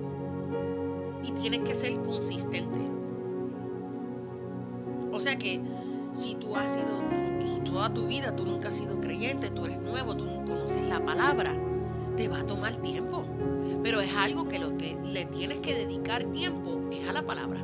Y 1.23 1.31
tienes 1.31 1.61
que 1.61 1.73
ser 1.73 2.01
consistente. 2.01 2.79
O 5.11 5.19
sea 5.19 5.37
que 5.37 5.61
si 6.11 6.35
tú 6.35 6.55
has 6.55 6.73
sido 6.73 6.93
toda 7.65 7.93
tu 7.93 8.07
vida, 8.07 8.35
tú 8.35 8.45
nunca 8.45 8.69
has 8.69 8.75
sido 8.75 9.01
creyente, 9.01 9.49
tú 9.49 9.65
eres 9.65 9.81
nuevo, 9.81 10.15
tú 10.15 10.25
no 10.25 10.45
conoces 10.45 10.83
la 10.83 11.03
palabra, 11.03 11.53
te 12.15 12.27
va 12.27 12.39
a 12.39 12.45
tomar 12.45 12.75
tiempo. 12.77 13.25
Pero 13.85 14.01
es 14.01 14.15
algo 14.15 14.47
que 14.47 14.57
lo 14.57 14.75
que 14.77 14.97
le 15.03 15.25
tienes 15.25 15.59
que 15.59 15.75
dedicar 15.75 16.25
tiempo 16.31 16.89
es 16.91 17.07
a 17.07 17.13
la 17.13 17.21
palabra. 17.21 17.63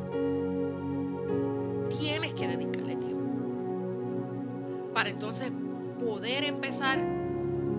Tienes 1.90 2.34
que 2.34 2.48
dedicarle 2.48 2.96
tiempo. 2.98 3.26
Para 4.94 5.10
entonces 5.10 5.52
poder 6.00 6.44
empezar 6.44 7.00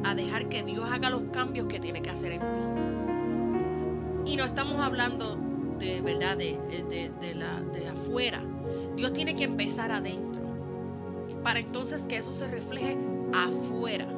a 0.03 0.17
dejar 0.17 0.49
que 0.49 0.65
Dios 0.65 0.91
haga 0.91 1.09
los 1.09 1.23
cambios 1.33 1.69
que 1.69 1.79
tiene 1.79 2.03
que 2.03 2.11
hacer 2.11 2.33
en 2.33 2.41
ti. 2.41 4.33
Y 4.33 4.37
no 4.37 4.45
estamos 4.45 4.81
hablando 4.81 5.39
de 5.79 6.01
verdad 6.01 6.37
de, 6.37 6.59
de, 7.21 7.35
la, 7.37 7.61
de 7.61 7.91
afuera. 7.91 8.43
Dios 8.97 9.13
tiene 9.13 9.37
que 9.37 9.45
empezar 9.45 9.93
adentro. 9.93 10.43
Para 11.45 11.61
entonces 11.61 12.03
que 12.03 12.17
eso 12.17 12.33
se 12.33 12.49
refleje 12.49 12.99
afuera. 13.33 14.09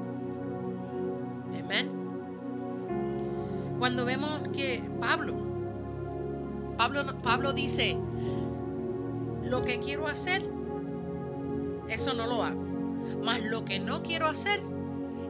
Cuando 3.84 4.06
vemos 4.06 4.40
que 4.54 4.82
Pablo, 4.98 5.34
Pablo, 6.78 7.04
Pablo 7.22 7.52
dice, 7.52 7.98
lo 9.42 9.62
que 9.62 9.78
quiero 9.78 10.06
hacer, 10.06 10.42
eso 11.90 12.14
no 12.14 12.26
lo 12.26 12.42
hago. 12.42 12.62
Mas 13.22 13.44
lo 13.44 13.66
que 13.66 13.80
no 13.80 14.02
quiero 14.02 14.26
hacer, 14.26 14.62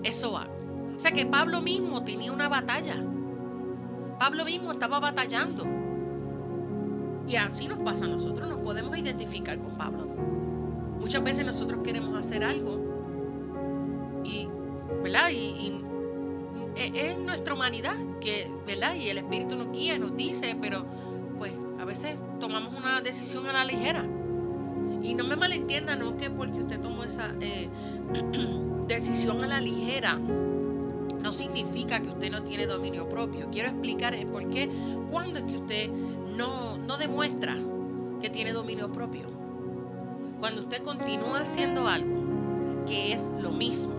eso 0.05 0.39
hago. 0.39 0.55
O 0.95 1.01
sea 1.01 1.11
que 1.11 1.27
Pablo 1.27 1.63
mismo 1.63 2.05
tenía 2.05 2.31
una 2.31 2.49
batalla. 2.49 2.95
Pablo 4.21 4.45
mismo 4.45 4.71
estaba 4.71 5.01
batallando. 5.01 5.65
Y 7.27 7.35
así 7.35 7.67
nos 7.67 7.81
pasa 7.81 8.05
a 8.05 8.09
nosotros, 8.09 8.49
nos 8.49 8.61
podemos 8.61 8.97
identificar 8.97 9.59
con 9.59 9.77
Pablo. 9.77 10.07
Muchas 11.01 11.25
veces 11.25 11.45
nosotros 11.45 11.81
queremos 11.83 12.17
hacer 12.17 12.45
algo 12.45 12.79
y, 14.23 14.49
¿verdad? 15.03 15.31
Y, 15.33 15.84
es 16.77 17.19
nuestra 17.19 17.55
humanidad 17.55 17.97
que, 18.21 18.51
¿verdad? 18.67 18.95
Y 18.95 19.09
el 19.09 19.19
Espíritu 19.19 19.57
nos 19.57 19.73
guía, 19.73 19.99
nos 19.99 20.17
dice, 20.17 20.57
pero 20.61 20.85
pues 21.39 21.53
a 21.81 21.85
veces 21.85 22.19
tomamos 22.41 22.75
una 22.75 23.01
decisión 23.01 23.47
a 23.47 23.53
la 23.53 23.65
ligera. 23.65 24.05
Y 25.03 25.15
no 25.15 25.25
me 25.25 25.37
malentienda, 25.37 25.97
no 25.97 26.17
que 26.17 26.31
porque 26.31 26.61
usted 26.61 26.81
tomó 26.81 27.05
esa 27.05 27.35
eh, 27.41 27.69
decisión 28.89 29.43
a 29.43 29.47
la 29.47 29.61
ligera 29.61 30.19
no 31.25 31.33
significa 31.33 32.01
que 32.01 32.09
usted 32.11 32.31
no 32.31 32.43
tiene 32.43 32.67
dominio 32.67 33.09
propio. 33.09 33.49
Quiero 33.51 33.71
explicar 33.71 34.15
por 34.27 34.49
qué, 34.51 34.69
cuando 35.11 35.39
es 35.39 35.45
que 35.47 35.57
usted 35.57 35.91
no, 35.91 36.77
no 36.77 36.99
demuestra 36.99 37.57
que 38.21 38.29
tiene 38.29 38.53
dominio 38.53 38.93
propio. 38.93 39.27
Cuando 40.39 40.61
usted 40.61 40.83
continúa 40.83 41.41
haciendo 41.41 41.89
algo 41.89 42.85
que 42.87 43.15
es 43.15 43.33
lo 43.41 43.51
mismo, 43.51 43.95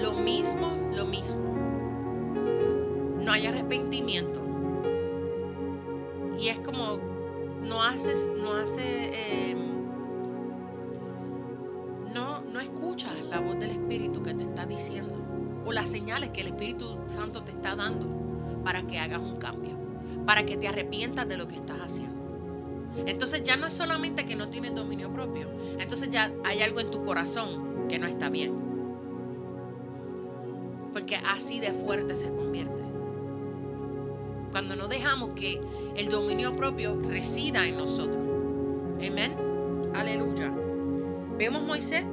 lo 0.00 0.12
mismo, 0.12 0.72
lo 0.92 1.06
mismo. 1.06 1.40
No 3.22 3.32
hay 3.32 3.46
arrepentimiento. 3.46 4.40
Y 6.38 6.48
es 6.48 6.58
como 6.60 6.98
no 7.62 7.82
haces, 7.82 8.28
no 8.36 8.52
hace, 8.52 9.50
em, 9.50 9.58
no, 12.12 12.40
no 12.40 12.60
escuchas 12.60 13.12
la 13.30 13.40
voz 13.40 13.58
del 13.58 13.70
Espíritu 13.70 14.22
que 14.22 14.34
te 14.34 14.44
está 14.44 14.66
diciendo 14.66 15.14
o 15.64 15.72
las 15.72 15.88
señales 15.88 16.30
que 16.30 16.42
el 16.42 16.48
Espíritu 16.48 16.98
Santo 17.06 17.42
te 17.42 17.52
está 17.52 17.74
dando 17.74 18.06
para 18.62 18.82
que 18.82 18.98
hagas 18.98 19.20
un 19.20 19.36
cambio, 19.36 19.76
para 20.26 20.44
que 20.44 20.56
te 20.56 20.68
arrepientas 20.68 21.26
de 21.26 21.36
lo 21.36 21.48
que 21.48 21.56
estás 21.56 21.78
haciendo. 21.78 22.14
Entonces 23.06 23.42
ya 23.42 23.56
no 23.56 23.66
es 23.66 23.72
solamente 23.72 24.26
que 24.26 24.36
no 24.36 24.48
tienes 24.48 24.74
dominio 24.74 25.12
propio, 25.12 25.48
entonces 25.78 26.10
ya 26.10 26.30
hay 26.44 26.62
algo 26.62 26.80
en 26.80 26.90
tu 26.90 27.02
corazón 27.02 27.88
que 27.88 27.98
no 27.98 28.06
está 28.06 28.28
bien. 28.28 28.63
Porque 30.94 31.16
así 31.16 31.60
de 31.60 31.72
fuerte 31.72 32.16
se 32.16 32.30
convierte. 32.30 32.82
Cuando 34.52 34.76
no 34.76 34.86
dejamos 34.86 35.30
que 35.30 35.60
el 35.96 36.08
dominio 36.08 36.54
propio 36.54 36.96
resida 37.02 37.66
en 37.66 37.76
nosotros. 37.76 38.22
Amén. 39.04 39.36
Aleluya. 39.92 40.52
Vemos 41.36 41.62
Moisés, 41.62 42.04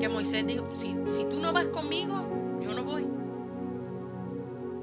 que 0.00 0.08
Moisés 0.08 0.44
dijo, 0.44 0.68
si, 0.74 0.96
si 1.06 1.24
tú 1.26 1.38
no 1.40 1.52
vas 1.52 1.68
conmigo, 1.68 2.24
yo 2.60 2.74
no 2.74 2.82
voy. 2.82 3.06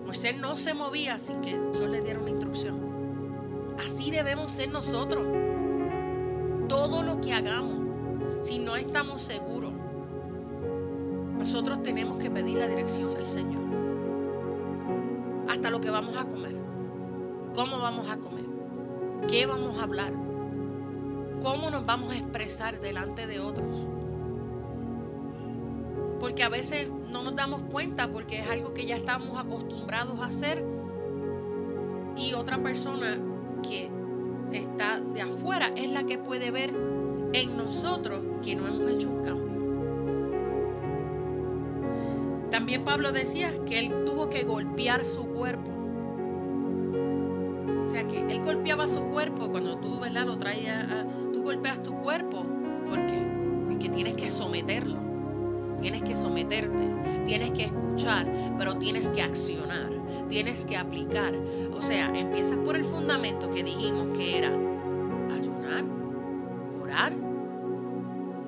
Moisés 0.05 0.37
no 0.37 0.55
se 0.55 0.73
movía 0.73 1.19
sin 1.19 1.41
que 1.41 1.49
Dios 1.49 1.89
le 1.89 2.01
diera 2.01 2.21
una 2.21 2.29
instrucción. 2.29 2.79
Así 3.85 4.09
debemos 4.09 4.51
ser 4.51 4.69
nosotros. 4.71 5.27
Todo 6.69 7.03
lo 7.03 7.19
que 7.19 7.33
hagamos, 7.33 7.85
si 8.41 8.57
no 8.57 8.77
estamos 8.77 9.21
seguros, 9.21 9.73
nosotros 11.47 11.81
tenemos 11.81 12.17
que 12.17 12.29
pedir 12.29 12.57
la 12.57 12.67
dirección 12.67 13.13
del 13.13 13.25
Señor. 13.25 13.63
Hasta 15.47 15.69
lo 15.69 15.79
que 15.79 15.89
vamos 15.89 16.17
a 16.17 16.25
comer. 16.25 16.57
¿Cómo 17.55 17.79
vamos 17.79 18.10
a 18.10 18.17
comer? 18.17 18.43
¿Qué 19.29 19.45
vamos 19.45 19.79
a 19.79 19.83
hablar? 19.83 20.12
¿Cómo 21.41 21.71
nos 21.71 21.86
vamos 21.86 22.12
a 22.12 22.17
expresar 22.17 22.81
delante 22.81 23.27
de 23.27 23.39
otros? 23.39 23.77
Porque 26.19 26.43
a 26.43 26.49
veces 26.49 26.89
no 27.10 27.23
nos 27.23 27.33
damos 27.33 27.62
cuenta 27.71 28.12
porque 28.12 28.39
es 28.39 28.49
algo 28.49 28.73
que 28.73 28.86
ya 28.86 28.97
estamos 28.97 29.39
acostumbrados 29.39 30.19
a 30.19 30.25
hacer 30.25 30.65
y 32.17 32.33
otra 32.33 32.62
persona 32.62 33.17
que 33.63 33.89
está 34.51 34.99
de 34.99 35.21
afuera 35.21 35.71
es 35.77 35.89
la 35.91 36.03
que 36.03 36.17
puede 36.17 36.51
ver 36.51 36.75
en 37.31 37.55
nosotros 37.55 38.19
que 38.43 38.53
no 38.57 38.67
hemos 38.67 38.91
hecho 38.91 39.10
un 39.10 39.23
cambio. 39.23 39.46
También 42.67 42.84
Pablo 42.84 43.13
decía 43.13 43.53
que 43.65 43.80
él 43.80 44.03
tuvo 44.06 44.27
que 44.27 44.43
golpear 44.43 45.06
su 45.06 45.25
cuerpo. 45.27 45.71
O 47.86 47.88
sea 47.88 48.06
que 48.06 48.19
él 48.30 48.41
golpeaba 48.43 48.89
su 48.89 49.03
cuerpo 49.03 49.49
cuando 49.49 49.77
tú, 49.77 50.01
¿verdad? 50.01 50.25
Lo 50.25 50.38
traías, 50.38 50.86
tú 51.32 51.43
golpeas 51.43 51.82
tu 51.82 51.93
cuerpo 52.01 52.45
porque, 52.89 53.25
porque 53.69 53.88
tienes 53.88 54.15
que 54.15 54.27
someterlo. 54.27 54.99
Tienes 55.80 56.03
que 56.03 56.17
someterte, 56.17 57.23
tienes 57.25 57.51
que 57.51 57.63
escuchar, 57.67 58.30
pero 58.58 58.75
tienes 58.75 59.08
que 59.12 59.21
accionar, 59.21 59.89
tienes 60.27 60.65
que 60.65 60.75
aplicar. 60.75 61.34
O 61.71 61.82
sea, 61.82 62.08
empiezas 62.19 62.58
por 62.58 62.75
el 62.75 62.84
fundamento 62.84 63.49
que 63.49 63.63
dijimos 63.63 64.10
que 64.10 64.39
era 64.39 64.49
ayunar, 64.49 65.86
orar, 66.82 67.13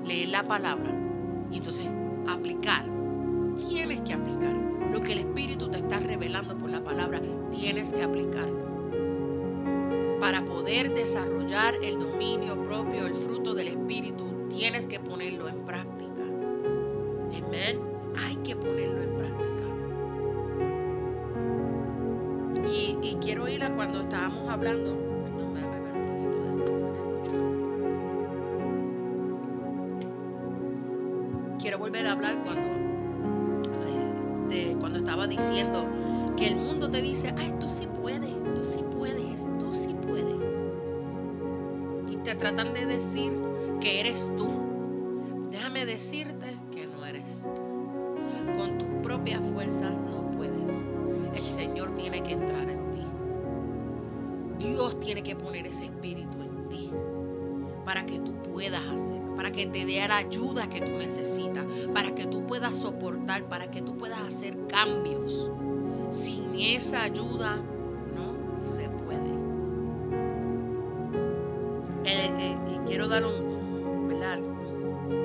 leer 0.03 0.27
la 0.27 0.43
palabra 0.43 0.93
y 1.49 1.55
entonces 1.57 1.85
tienes 7.89 7.93
que 7.93 8.03
aplicarlo. 8.03 8.69
Para 10.19 10.43
poder 10.45 10.93
desarrollar 10.93 11.75
el 11.81 11.99
dominio 11.99 12.63
propio, 12.65 13.07
el 13.07 13.15
fruto 13.15 13.53
del 13.53 13.69
Espíritu, 13.69 14.25
que 14.89 14.99
ponerlo 14.99 15.47
en 15.47 15.65
práctica. 15.65 16.21
Amén. 16.21 17.79
Hay 18.17 18.35
que 18.37 18.55
ponerlo 18.55 19.01
en 19.01 19.15
práctica. 19.15 19.63
Y, 22.69 23.17
quiero 23.21 23.47
ir 23.47 23.63
a 23.63 23.73
cuando 23.73 24.01
estábamos 24.01 24.49
hablando. 24.49 24.97
Perdón, 25.23 25.51
voy 25.53 25.61
a 25.61 25.69
beber 25.69 25.95
un 25.95 26.09
poquito 26.15 26.39
de 26.43 26.51
Quiero 31.59 31.77
volver 31.79 32.05
a 32.07 32.11
hablar 32.11 32.43
cuando, 32.43 32.61
eh, 33.85 34.13
de, 34.49 34.75
cuando 34.79 34.99
estaba 34.99 35.27
diciendo 35.27 35.85
que 36.39 36.47
el 36.47 36.55
mundo 36.55 36.89
te 36.89 37.01
dice, 37.01 37.33
ay, 37.37 37.53
tú 37.59 37.67
sí 37.67 37.85
puedes, 38.01 38.31
tú 38.55 38.63
sí 38.63 38.79
puedes, 38.95 39.49
tú 39.59 39.73
sí 39.73 39.93
puedes. 40.07 40.37
Y 42.09 42.15
te 42.15 42.33
tratan 42.35 42.73
de 42.73 42.85
decir 42.85 43.33
que 43.81 43.99
eres 43.99 44.31
tú. 44.37 44.47
Déjame 45.51 45.85
decirte 45.85 46.57
que 46.71 46.87
no 46.87 47.05
eres 47.05 47.43
tú. 47.43 47.61
Con 48.57 48.77
tus 48.77 48.87
propias 49.03 49.45
fuerzas 49.47 49.91
no 49.91 50.31
puedes. 50.31 50.71
El 51.35 51.43
Señor 51.43 51.93
tiene 51.95 52.23
que 52.23 52.31
entrar 52.31 52.69
en 52.69 52.89
ti. 52.91 53.03
Dios 54.59 54.97
tiene 55.01 55.21
que 55.21 55.35
poner 55.35 55.67
ese 55.67 55.85
espíritu 55.85 56.41
en 56.41 56.69
ti 56.69 56.91
para 57.83 58.05
que 58.05 58.17
tú 58.17 58.31
puedas 58.43 58.87
hacerlo, 58.87 59.35
para 59.35 59.51
que 59.51 59.67
te 59.67 59.85
dé 59.85 60.07
la 60.07 60.17
ayuda 60.17 60.69
que 60.69 60.79
tú 60.79 60.91
necesitas, 60.91 61.65
para 61.93 62.15
que 62.15 62.27
tú 62.27 62.47
puedas 62.47 62.77
soportar, 62.77 63.43
para 63.49 63.69
que 63.69 63.81
tú 63.81 63.97
puedas 63.97 64.21
hacer 64.21 64.57
cambios. 64.67 65.51
Sin 66.09 66.55
esa 66.59 67.03
ayuda 67.03 67.57
no 68.15 68.65
se 68.65 68.89
puede. 68.89 69.29
Eh, 72.05 72.31
eh, 72.37 72.57
y 72.73 72.87
quiero 72.87 73.07
dar 73.07 73.25
un, 73.25 74.07
¿verdad? 74.07 74.39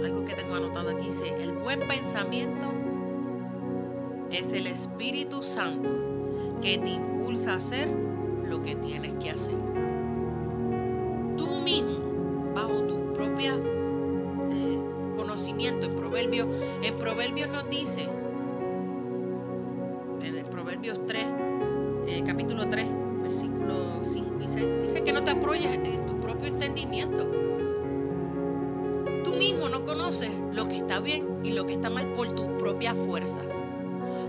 algo 0.04 0.24
que 0.24 0.34
tengo 0.34 0.54
anotado 0.54 0.90
aquí. 0.90 1.06
Dice, 1.06 1.34
el 1.42 1.52
buen 1.52 1.80
pensamiento 1.88 2.66
es 4.30 4.52
el 4.52 4.66
Espíritu 4.66 5.42
Santo 5.42 5.94
que 6.60 6.78
te 6.78 6.90
impulsa 6.90 7.52
a 7.52 7.56
hacer 7.56 7.88
lo 8.48 8.62
que 8.62 8.76
tienes 8.76 9.14
que 9.14 9.30
hacer. 9.30 9.56
Tú 11.36 11.60
mismo, 11.62 12.52
bajo 12.54 12.82
tu 12.82 13.12
propia 13.14 13.54
eh, 13.54 14.78
conocimiento, 15.16 15.86
en 15.86 15.96
Proverbios, 15.96 16.48
en 16.82 16.96
Proverbios 16.96 17.48
nos 17.48 17.68
dice, 17.68 18.08
3, 20.92 21.24
eh, 22.08 22.22
capítulo 22.26 22.68
3, 22.68 22.86
versículos 23.22 24.06
5 24.06 24.34
y 24.38 24.48
6. 24.48 24.66
Dice 24.82 25.02
que 25.02 25.12
no 25.14 25.24
te 25.24 25.30
apoyes 25.30 25.64
en 25.64 26.04
tu 26.04 26.20
propio 26.20 26.48
entendimiento. 26.48 27.26
Tú 29.24 29.34
mismo 29.34 29.70
no 29.70 29.84
conoces 29.84 30.30
lo 30.52 30.68
que 30.68 30.76
está 30.76 31.00
bien 31.00 31.38
y 31.42 31.52
lo 31.52 31.64
que 31.64 31.72
está 31.72 31.88
mal 31.88 32.12
por 32.12 32.34
tus 32.34 32.46
propias 32.58 32.98
fuerzas. 32.98 33.46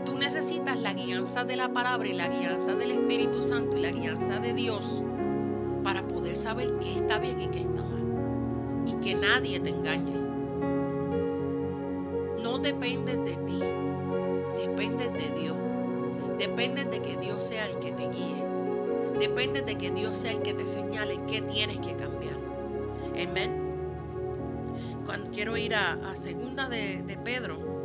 Tú 0.06 0.18
necesitas 0.18 0.80
la 0.80 0.94
guianza 0.94 1.44
de 1.44 1.58
la 1.58 1.74
palabra 1.74 2.08
y 2.08 2.14
la 2.14 2.30
guianza 2.30 2.74
del 2.74 2.92
Espíritu 2.92 3.44
Santo 3.44 3.76
y 3.76 3.82
la 3.82 3.92
guianza 3.92 4.40
de 4.40 4.54
Dios 4.54 5.04
para 5.84 6.08
poder 6.08 6.38
saber 6.38 6.78
qué 6.80 6.96
está 6.96 7.20
bien 7.20 7.42
y 7.42 7.48
qué 7.50 7.64
está 7.64 7.82
mal. 7.84 8.86
Y 8.88 8.94
que 9.04 9.16
nadie 9.16 9.60
te 9.60 9.72
engañe. 9.72 10.14
No 12.42 12.60
dependes 12.60 13.18
de 13.26 13.36
ti, 13.46 13.60
dependes 14.58 15.12
de 15.12 15.42
Dios. 15.42 15.65
Depende 16.38 16.84
de 16.86 17.02
que 17.02 17.18
Dios 17.18 17.42
sea 17.44 17.68
el 17.68 17.80
que 17.80 17.92
te 17.92 18.10
guíe. 18.10 18.44
Depende 19.20 19.62
de 19.62 19.78
que 19.78 19.92
Dios 19.92 20.18
sea 20.18 20.32
el 20.32 20.42
que 20.42 20.54
te 20.54 20.66
señale 20.66 21.20
qué 21.28 21.42
tienes 21.42 21.80
que 21.80 21.96
cambiar. 21.96 22.36
Amén. 23.14 23.66
Cuando 25.06 25.32
quiero 25.32 25.56
ir 25.56 25.76
a, 25.76 26.16
segunda 26.16 26.68
de, 26.68 27.04
de 27.04 27.18
Pedro, 27.18 27.85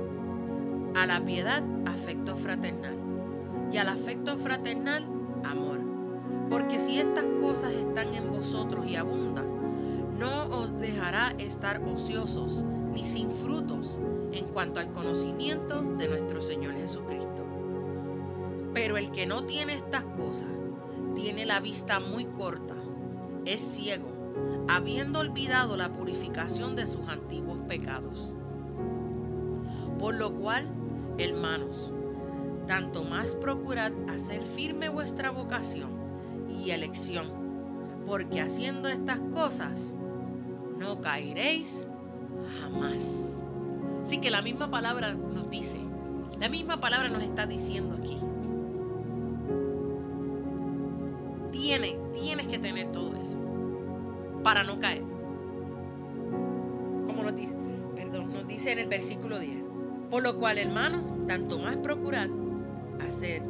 A 0.95 1.05
la 1.05 1.23
piedad, 1.23 1.63
afecto 1.85 2.35
fraternal. 2.35 2.95
Y 3.71 3.77
al 3.77 3.87
afecto 3.87 4.37
fraternal, 4.37 5.05
amor. 5.43 5.79
Porque 6.49 6.79
si 6.79 6.99
estas 6.99 7.25
cosas 7.39 7.71
están 7.71 8.13
en 8.13 8.29
vosotros 8.31 8.85
y 8.85 8.95
abundan, 8.97 9.45
no 10.19 10.47
os 10.49 10.77
dejará 10.77 11.33
estar 11.37 11.81
ociosos 11.83 12.65
ni 12.93 13.05
sin 13.05 13.31
frutos 13.31 13.99
en 14.33 14.45
cuanto 14.47 14.79
al 14.79 14.91
conocimiento 14.91 15.81
de 15.81 16.07
nuestro 16.09 16.41
Señor 16.41 16.73
Jesucristo. 16.75 17.45
Pero 18.73 18.97
el 18.97 19.11
que 19.11 19.25
no 19.25 19.45
tiene 19.45 19.73
estas 19.73 20.03
cosas 20.03 20.49
tiene 21.15 21.45
la 21.45 21.59
vista 21.59 21.99
muy 21.99 22.25
corta, 22.25 22.75
es 23.45 23.61
ciego, 23.61 24.09
habiendo 24.67 25.19
olvidado 25.19 25.75
la 25.75 25.91
purificación 25.91 26.75
de 26.75 26.85
sus 26.85 27.07
antiguos 27.07 27.59
pecados. 27.67 28.33
Por 29.99 30.15
lo 30.15 30.33
cual, 30.33 30.67
hermanos, 31.17 31.91
tanto 32.67 33.03
más 33.03 33.35
procurad 33.35 33.91
hacer 34.09 34.45
firme 34.45 34.89
vuestra 34.89 35.31
vocación 35.31 35.89
y 36.49 36.71
elección, 36.71 37.29
porque 38.05 38.41
haciendo 38.41 38.89
estas 38.89 39.19
cosas 39.33 39.95
no 40.77 41.01
caeréis 41.01 41.87
jamás. 42.61 43.41
Así 44.03 44.19
que 44.19 44.31
la 44.31 44.41
misma 44.41 44.71
palabra 44.71 45.13
nos 45.13 45.49
dice, 45.49 45.77
la 46.39 46.49
misma 46.49 46.79
palabra 46.79 47.09
nos 47.09 47.23
está 47.23 47.45
diciendo 47.45 47.95
aquí. 47.97 48.17
Tienes, 51.51 51.95
tienes 52.13 52.47
que 52.47 52.57
tener 52.57 52.91
todo 52.91 53.15
eso 53.15 53.37
para 54.43 54.63
no 54.63 54.79
caer. 54.79 55.03
Como 57.05 57.23
nos 57.23 57.35
dice, 57.35 57.55
perdón, 57.95 58.33
nos 58.33 58.47
dice 58.47 58.71
en 58.71 58.79
el 58.79 58.87
versículo 58.87 59.37
10. 59.37 59.70
Por 60.11 60.21
lo 60.21 60.37
cual, 60.37 60.59
hermanos, 60.59 61.01
tanto 61.25 61.57
más 61.57 61.77
procurad 61.77 62.29
hacer 63.07 63.41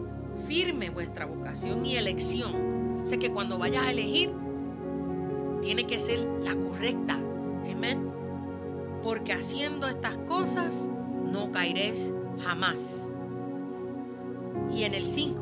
firme 0.48 0.90
vuestra 0.90 1.26
vocación 1.26 1.86
y 1.86 1.98
elección. 1.98 3.02
Sé 3.04 3.20
que 3.20 3.32
cuando 3.32 3.58
vayas 3.58 3.86
a 3.88 3.92
elegir, 3.92 4.32
tiene 5.62 5.86
que 5.86 6.00
ser 6.00 6.20
la 6.42 6.56
correcta. 6.56 7.20
Amén 7.70 8.12
porque 9.04 9.34
haciendo 9.34 9.88
estas 9.88 10.18
cosas 10.18 10.90
no 11.32 11.52
caeréis 11.52 12.14
jamás. 12.44 13.08
Y 14.72 14.84
en 14.84 14.94
el 14.94 15.08
5, 15.08 15.42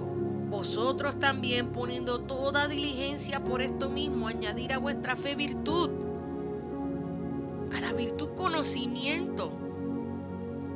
vosotros 0.49 1.19
también 1.19 1.69
poniendo 1.69 2.21
toda 2.21 2.67
diligencia 2.67 3.43
por 3.43 3.61
esto 3.61 3.89
mismo, 3.89 4.27
añadir 4.27 4.73
a 4.73 4.77
vuestra 4.77 5.15
fe 5.15 5.35
virtud, 5.35 5.89
a 7.75 7.81
la 7.81 7.93
virtud 7.93 8.29
conocimiento. 8.35 9.51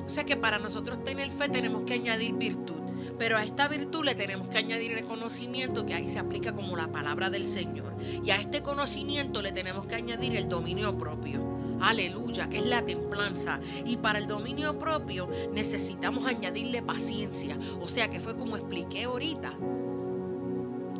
O 0.05 0.09
sea 0.09 0.23
que 0.25 0.35
para 0.35 0.59
nosotros 0.59 1.03
tener 1.03 1.31
fe 1.31 1.49
tenemos 1.49 1.83
que 1.83 1.93
añadir 1.93 2.33
virtud, 2.33 2.81
pero 3.17 3.37
a 3.37 3.43
esta 3.43 3.67
virtud 3.67 4.03
le 4.03 4.15
tenemos 4.15 4.47
que 4.49 4.57
añadir 4.57 4.93
el 4.93 5.05
conocimiento 5.05 5.85
que 5.85 5.93
ahí 5.93 6.09
se 6.09 6.19
aplica 6.19 6.53
como 6.53 6.75
la 6.75 6.91
palabra 6.91 7.29
del 7.29 7.45
Señor. 7.45 7.95
Y 8.23 8.31
a 8.31 8.37
este 8.37 8.61
conocimiento 8.61 9.41
le 9.41 9.51
tenemos 9.51 9.85
que 9.85 9.95
añadir 9.95 10.35
el 10.35 10.49
dominio 10.49 10.97
propio. 10.97 11.53
Aleluya, 11.79 12.49
que 12.49 12.59
es 12.59 12.65
la 12.65 12.83
templanza. 12.83 13.59
Y 13.85 13.97
para 13.97 14.19
el 14.19 14.27
dominio 14.27 14.77
propio 14.79 15.29
necesitamos 15.51 16.25
añadirle 16.25 16.81
paciencia. 16.81 17.57
O 17.81 17.87
sea 17.87 18.09
que 18.09 18.19
fue 18.19 18.35
como 18.35 18.57
expliqué 18.57 19.03
ahorita, 19.03 19.53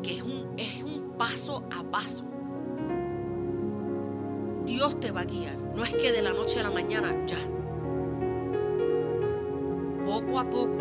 que 0.02 0.16
es 0.16 0.22
un, 0.22 0.54
es 0.56 0.82
un 0.82 1.14
paso 1.16 1.64
a 1.70 1.82
paso. 1.84 2.24
Dios 4.64 4.98
te 4.98 5.10
va 5.10 5.22
a 5.22 5.24
guiar. 5.24 5.56
No 5.74 5.84
es 5.84 5.92
que 5.94 6.12
de 6.12 6.22
la 6.22 6.32
noche 6.32 6.60
a 6.60 6.62
la 6.62 6.70
mañana 6.70 7.14
ya. 7.26 7.38
A 10.36 10.50
poco 10.50 10.78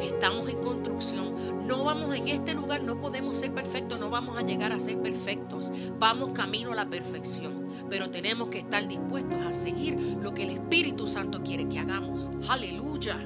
estamos 0.00 0.48
en 0.48 0.58
construcción. 0.58 1.66
No 1.66 1.84
vamos 1.84 2.12
en 2.16 2.26
este 2.26 2.54
lugar, 2.54 2.82
no 2.82 3.00
podemos 3.00 3.36
ser 3.36 3.54
perfectos, 3.54 4.00
no 4.00 4.10
vamos 4.10 4.36
a 4.36 4.42
llegar 4.42 4.72
a 4.72 4.80
ser 4.80 5.00
perfectos. 5.00 5.70
Vamos 6.00 6.30
camino 6.30 6.72
a 6.72 6.74
la 6.74 6.88
perfección. 6.88 7.68
Pero 7.88 8.10
tenemos 8.10 8.48
que 8.48 8.58
estar 8.58 8.88
dispuestos 8.88 9.38
a 9.46 9.52
seguir 9.52 10.16
lo 10.20 10.34
que 10.34 10.42
el 10.42 10.50
Espíritu 10.50 11.06
Santo 11.06 11.42
quiere 11.44 11.68
que 11.68 11.78
hagamos. 11.78 12.28
Aleluya. 12.48 13.24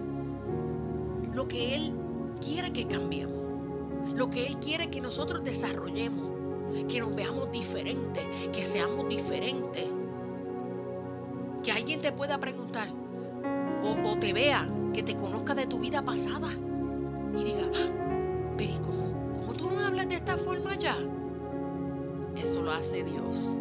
Lo 1.33 1.49
que 1.49 1.75
Él 1.75 1.95
quiere 2.45 2.73
que 2.75 2.87
cambiemos. 2.87 4.13
Lo 4.15 4.29
que 4.29 4.47
Él 4.47 4.59
quiere 4.59 4.91
que 4.91 5.01
nosotros 5.01 5.43
desarrollemos. 5.43 6.33
Que 6.87 7.01
nos 7.01 7.17
veamos 7.17 7.51
diferentes. 7.51 8.25
Que 8.53 8.67
seamos 8.67 9.09
diferentes. 9.09 9.87
Que 11.65 11.73
alguien 11.73 12.03
te 12.03 12.13
pueda 12.13 12.39
preguntar. 12.39 13.02
O, 13.83 14.17
te 14.19 14.33
vea. 14.33 14.69
Que 14.93 15.03
te 15.03 15.17
conozca 15.17 15.55
de 15.55 15.67
tu 15.67 15.79
vida 15.79 16.03
pasada. 16.03 16.49
Y 17.37 17.45
diga, 17.45 17.71
ah, 17.75 18.55
pero 18.57 18.71
¿y 18.71 18.79
cómo, 18.79 19.33
cómo 19.33 19.55
tú 19.55 19.71
no 19.71 19.81
hablas 19.81 20.09
de 20.09 20.17
esta 20.17 20.37
forma 20.37 20.77
ya? 20.77 20.97
Eso 22.37 22.63
lo 22.63 22.73
hace 22.73 23.03
Dios 23.05 23.59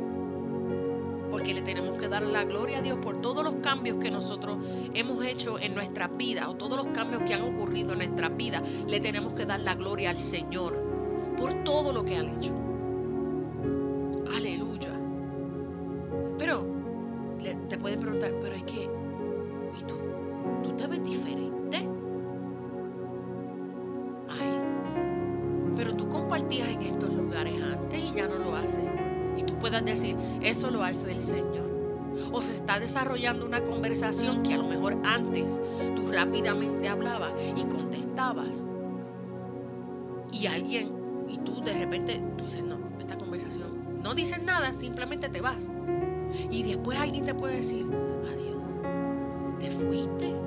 porque 1.32 1.54
le 1.54 1.62
tenemos 1.62 1.98
que 1.98 2.10
dar 2.10 2.24
la 2.24 2.44
gloria 2.44 2.80
a 2.80 2.82
Dios 2.82 2.98
por 3.02 3.22
todos 3.22 3.44
los 3.44 3.56
cambios 3.56 3.98
que 3.98 4.12
nosotros 4.12 4.58
hemos 4.94 5.24
hecho 5.26 5.58
en 5.58 5.74
nuestra 5.74 6.10
vida 6.10 6.50
o 6.50 6.56
todos 6.56 6.78
los 6.78 6.88
cambios 6.94 7.24
que 7.24 7.34
han 7.34 7.56
ocurrido 7.56 7.94
en 7.94 8.00
nuestra 8.00 8.28
vida. 8.28 8.62
Le 8.86 9.00
tenemos 9.00 9.34
que 9.34 9.46
dar 9.46 9.62
la 9.62 9.76
gloria 9.76 10.10
al 10.10 10.20
Señor 10.20 10.78
por 11.38 11.64
todo 11.64 11.94
lo 11.94 12.04
que 12.04 12.18
han 12.18 12.36
hecho. 12.36 12.54
Aleluya. 14.36 14.90
Pero 16.38 16.66
te 17.70 17.78
pueden 17.78 18.00
preguntar, 18.02 18.34
pero 18.42 18.56
es 18.56 18.64
que, 18.64 18.81
eso 30.92 31.08
lo 31.08 31.12
hace 31.12 31.12
el 31.12 31.22
Señor. 31.22 31.72
O 32.32 32.42
se 32.42 32.54
está 32.54 32.80
desarrollando 32.80 33.46
una 33.46 33.64
conversación 33.64 34.44
que 34.44 34.54
a 34.54 34.58
lo 34.58 34.66
mejor 34.66 34.98
antes 35.04 35.62
tú 35.96 36.12
rápidamente 36.12 36.88
hablabas 36.88 37.32
y 37.56 37.64
contestabas. 37.66 38.66
Y 40.32 40.48
alguien, 40.48 40.92
y 41.30 41.38
tú 41.40 41.62
de 41.62 41.74
repente, 41.74 42.22
tú 42.38 42.46
dices, 42.46 42.64
no, 42.64 42.78
esta 43.00 43.18
conversación, 43.18 44.02
no 44.02 44.14
dices 44.14 44.42
nada, 44.44 44.74
simplemente 44.74 45.30
te 45.30 45.42
vas. 45.42 45.72
Y 46.50 46.64
después 46.64 47.00
alguien 47.00 47.26
te 47.26 47.34
puede 47.34 47.58
decir, 47.58 47.86
adiós, 48.30 49.60
te 49.60 49.70
fuiste. 49.70 50.41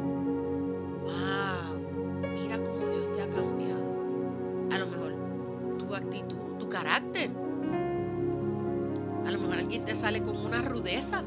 Alguien 9.53 9.85
te 9.85 9.95
sale 9.95 10.23
con 10.23 10.37
una 10.37 10.63
rudeza. 10.63 11.23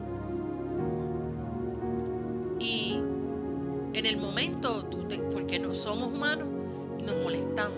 Y 2.59 2.99
en 3.93 4.05
el 4.05 4.17
momento, 4.17 4.85
tú 4.85 5.07
porque 5.31 5.59
no 5.59 5.73
somos 5.73 6.13
humanos 6.13 6.47
y 6.99 7.03
nos 7.03 7.15
molestamos. 7.17 7.77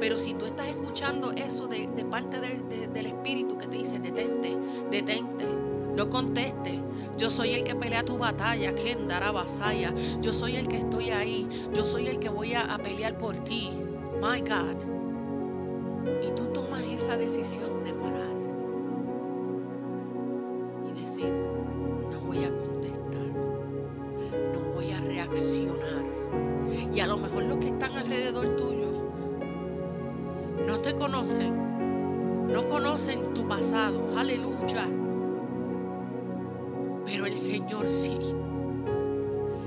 Pero 0.00 0.18
si 0.18 0.34
tú 0.34 0.44
estás 0.44 0.68
escuchando 0.68 1.32
eso 1.32 1.66
de, 1.66 1.88
parte 2.10 2.40
del 2.40 3.06
Espíritu 3.06 3.58
que 3.58 3.66
te 3.66 3.76
dice, 3.78 3.98
detente, 3.98 4.56
detente, 4.90 5.44
no 5.96 6.08
conteste. 6.08 6.80
Yo 7.16 7.30
soy 7.30 7.52
el 7.52 7.64
que 7.64 7.74
pelea 7.74 8.04
tu 8.04 8.18
batalla, 8.18 8.74
quien 8.74 9.08
dará 9.08 9.32
vasalla. 9.32 9.92
Yo 10.20 10.32
soy 10.32 10.56
el 10.56 10.68
que 10.68 10.78
estoy 10.78 11.10
ahí. 11.10 11.48
Yo 11.74 11.84
soy 11.84 12.06
el 12.06 12.18
que 12.18 12.28
voy 12.28 12.54
a, 12.54 12.72
a 12.72 12.78
pelear 12.78 13.18
por 13.18 13.36
ti. 13.38 13.70
My 14.20 14.40
God. 14.40 14.76
Y 16.22 16.30
tú 16.36 16.44
tomas 16.52 16.82
esa 16.84 17.16
decisión 17.16 17.82
de 17.82 17.92
parar. 17.92 18.37
Señor 37.38 37.88
sí. 37.88 38.18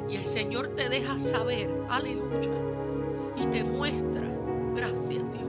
Y 0.09 0.15
el 0.15 0.23
Señor 0.23 0.69
te 0.69 0.89
deja 0.89 1.17
saber, 1.17 1.69
aleluya. 1.89 2.51
Y 3.35 3.45
te 3.47 3.63
muestra, 3.63 4.23
gracias 4.75 5.23
Dios 5.31 5.41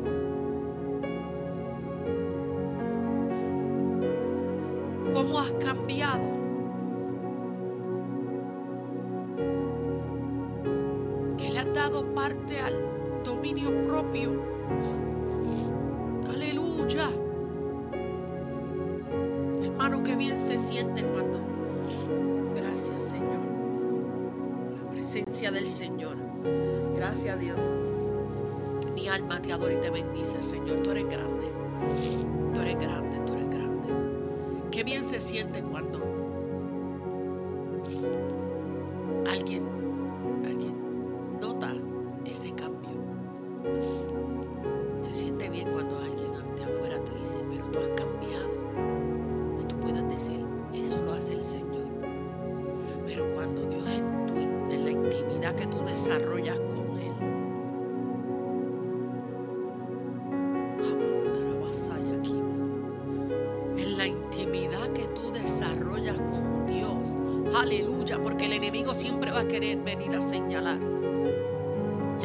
cómo 5.12 5.38
has 5.38 5.52
cambiado. 5.52 6.26
Que 11.36 11.50
le 11.50 11.58
has 11.58 11.72
dado 11.74 12.04
parte 12.14 12.60
al 12.60 12.74
dominio 13.24 13.86
propio. 13.86 14.42
Aleluya. 16.28 17.10
Hermano, 19.62 20.02
que 20.02 20.16
bien 20.16 20.36
se 20.36 20.58
siente 20.58 21.04
cuando... 21.04 21.31
presencia 25.12 25.50
del 25.50 25.66
Señor. 25.66 26.16
Gracias 26.96 27.38
Dios. 27.38 27.58
Mi 28.94 29.08
alma 29.08 29.42
te 29.42 29.52
adora 29.52 29.74
y 29.74 29.76
te 29.76 29.90
bendice, 29.90 30.40
Señor. 30.40 30.82
Tú 30.82 30.90
eres 30.92 31.06
grande. 31.06 31.52
Tú 32.54 32.60
eres 32.60 32.78
grande, 32.78 33.18
tú 33.26 33.34
eres 33.34 33.50
grande. 33.50 33.88
Qué 34.70 34.84
bien 34.84 35.04
se 35.04 35.20
siente 35.20 35.62
cuando 35.62 36.21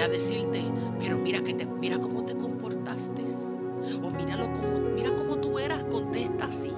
decirte, 0.10 0.64
pero 0.99 1.18
mira 1.18 1.41
que 1.41 1.53
te, 1.53 1.66
mira 1.66 1.99
cómo 1.99 2.24
te 2.26 2.36
comportaste. 2.36 3.24
O 4.03 4.10
míralo 4.10 4.51
como, 4.53 4.80
mira 4.95 5.16
cómo 5.16 5.38
tú 5.38 5.60
eras, 5.60 5.84
contesta 5.86 6.45
así. 6.45 6.74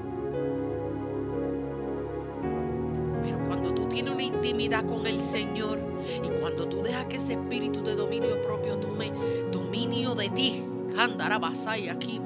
Pero 3.23 3.39
cuando 3.47 3.73
tú 3.73 3.88
tienes 3.88 4.13
una 4.13 4.23
intimidad 4.23 4.86
con 4.86 5.05
el 5.07 5.19
Señor 5.19 5.80
y 6.23 6.30
cuando 6.39 6.67
tú 6.67 6.82
dejas 6.82 7.05
que 7.05 7.17
ese 7.17 7.34
espíritu 7.34 7.84
de 7.84 7.95
dominio 7.95 8.41
propio 8.41 8.77
tome 8.77 9.11
dominio 9.51 10.13
de 10.15 10.30
ti, 10.30 10.63
Basaya 11.39 11.97
Kima. 11.97 12.18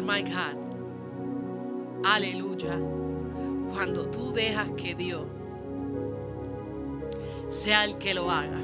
My 0.00 0.22
God. 0.22 0.56
Aleluya. 2.04 2.78
Cuando 3.72 4.06
tú 4.06 4.32
dejas 4.32 4.70
que 4.70 4.94
Dios 4.94 5.26
sea 7.48 7.84
el 7.84 7.96
que 7.96 8.14
lo 8.14 8.30
haga. 8.30 8.60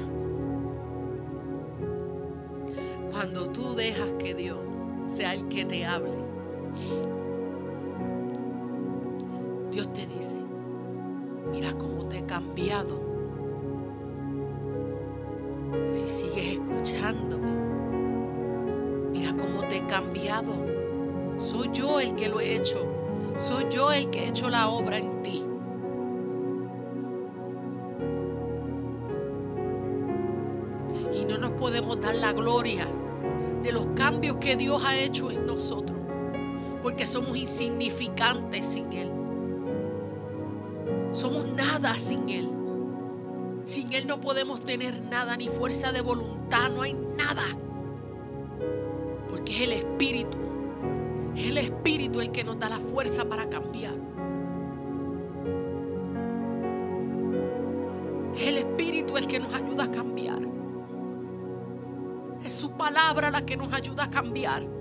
Cuando 3.11 3.49
tú 3.49 3.75
dejas 3.75 4.11
que 4.19 4.33
Dios 4.33 4.59
sea 5.05 5.33
el 5.33 5.47
que 5.47 5.65
te 5.65 5.85
hable. 5.85 6.17
Dios 9.71 9.93
te 9.93 10.07
dice, 10.07 10.35
Mira 11.51 11.73
cómo 11.77 12.05
te 12.07 12.19
he 12.19 12.23
cambiado. 12.23 12.99
Si 15.87 16.07
sigues 16.07 16.59
escuchándome, 16.59 17.47
mira 19.11 19.35
cómo 19.35 19.67
te 19.67 19.77
he 19.77 19.85
cambiado. 19.85 20.76
Soy 21.37 21.69
yo 21.71 21.99
el 21.99 22.15
que 22.15 22.29
lo 22.29 22.39
he 22.39 22.55
hecho. 22.55 22.83
Soy 23.37 23.67
yo 23.69 23.91
el 23.91 24.09
que 24.09 24.23
he 24.23 24.29
hecho 24.29 24.49
la 24.49 24.69
obra 24.69 24.97
en 24.97 25.21
ti. 25.21 25.45
Y 31.13 31.25
no 31.25 31.37
nos 31.37 31.51
podemos 31.51 32.01
dar 32.01 32.15
la 32.15 32.33
gloria 32.33 32.87
de 33.61 33.71
los 33.71 33.87
cambios 33.95 34.37
que 34.37 34.55
Dios 34.55 34.83
ha 34.83 34.97
hecho 34.97 35.29
en 35.29 35.45
nosotros. 35.45 35.97
Porque 36.81 37.05
somos 37.05 37.37
insignificantes 37.37 38.65
sin 38.65 38.91
Él. 38.93 39.11
Somos 41.11 41.45
nada 41.45 41.99
sin 41.99 42.29
Él. 42.29 42.49
Sin 43.65 43.93
Él 43.93 44.07
no 44.07 44.19
podemos 44.19 44.61
tener 44.65 45.03
nada, 45.03 45.37
ni 45.37 45.49
fuerza 45.49 45.91
de 45.91 46.01
voluntad, 46.01 46.69
no 46.71 46.81
hay 46.81 46.93
nada. 46.93 47.43
Porque 49.29 49.53
es 49.53 49.61
el 49.61 49.73
Espíritu. 49.73 50.46
Es 51.37 51.45
el 51.45 51.59
Espíritu 51.59 52.19
el 52.19 52.31
que 52.31 52.43
nos 52.43 52.57
da 52.57 52.67
la 52.67 52.79
fuerza 52.79 53.23
para 53.25 53.47
cambiar. 53.47 53.93
Es 58.35 58.47
el 58.47 58.57
Espíritu 58.57 59.17
el 59.17 59.27
que 59.27 59.39
nos 59.39 59.53
ayuda 59.53 59.83
a 59.83 59.91
cambiar. 59.91 60.39
Es 62.43 62.55
su 62.55 62.71
palabra 62.71 63.29
la 63.29 63.45
que 63.45 63.55
nos 63.55 63.71
ayuda 63.71 64.05
a 64.05 64.09
cambiar. 64.09 64.76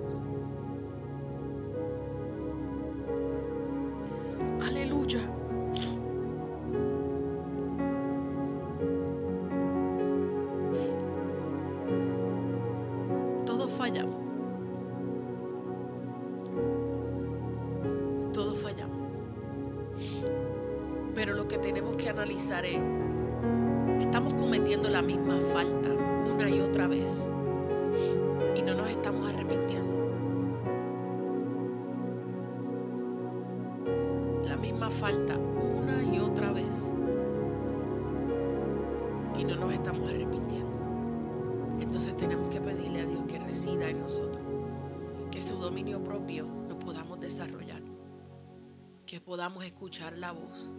Escuchar 49.97 50.19
la 50.19 50.33
voz, 50.33 50.71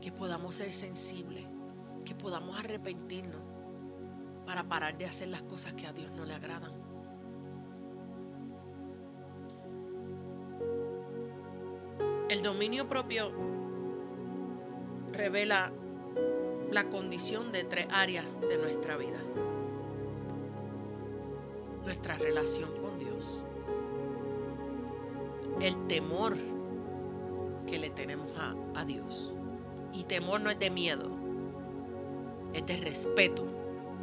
que 0.00 0.10
podamos 0.10 0.54
ser 0.54 0.72
sensibles, 0.72 1.44
que 2.06 2.14
podamos 2.14 2.58
arrepentirnos 2.58 3.42
para 4.46 4.64
parar 4.64 4.96
de 4.96 5.04
hacer 5.04 5.28
las 5.28 5.42
cosas 5.42 5.74
que 5.74 5.86
a 5.86 5.92
Dios 5.92 6.10
no 6.12 6.24
le 6.24 6.32
agradan. 6.32 6.72
El 12.30 12.42
dominio 12.42 12.88
propio 12.88 13.30
revela 15.12 15.70
la 16.70 16.88
condición 16.88 17.52
de 17.52 17.64
tres 17.64 17.88
áreas 17.90 18.24
de 18.40 18.56
nuestra 18.56 18.96
vida. 18.96 19.20
Nuestra 21.84 22.16
relación 22.16 22.70
con 22.80 22.98
Dios. 22.98 23.44
El 25.60 25.86
temor 25.88 26.49
que 27.70 27.78
le 27.78 27.90
tenemos 27.90 28.28
a, 28.36 28.54
a 28.74 28.84
Dios. 28.84 29.32
Y 29.92 30.04
temor 30.04 30.40
no 30.40 30.50
es 30.50 30.58
de 30.58 30.70
miedo, 30.70 31.08
es 32.52 32.66
de 32.66 32.76
respeto, 32.76 33.46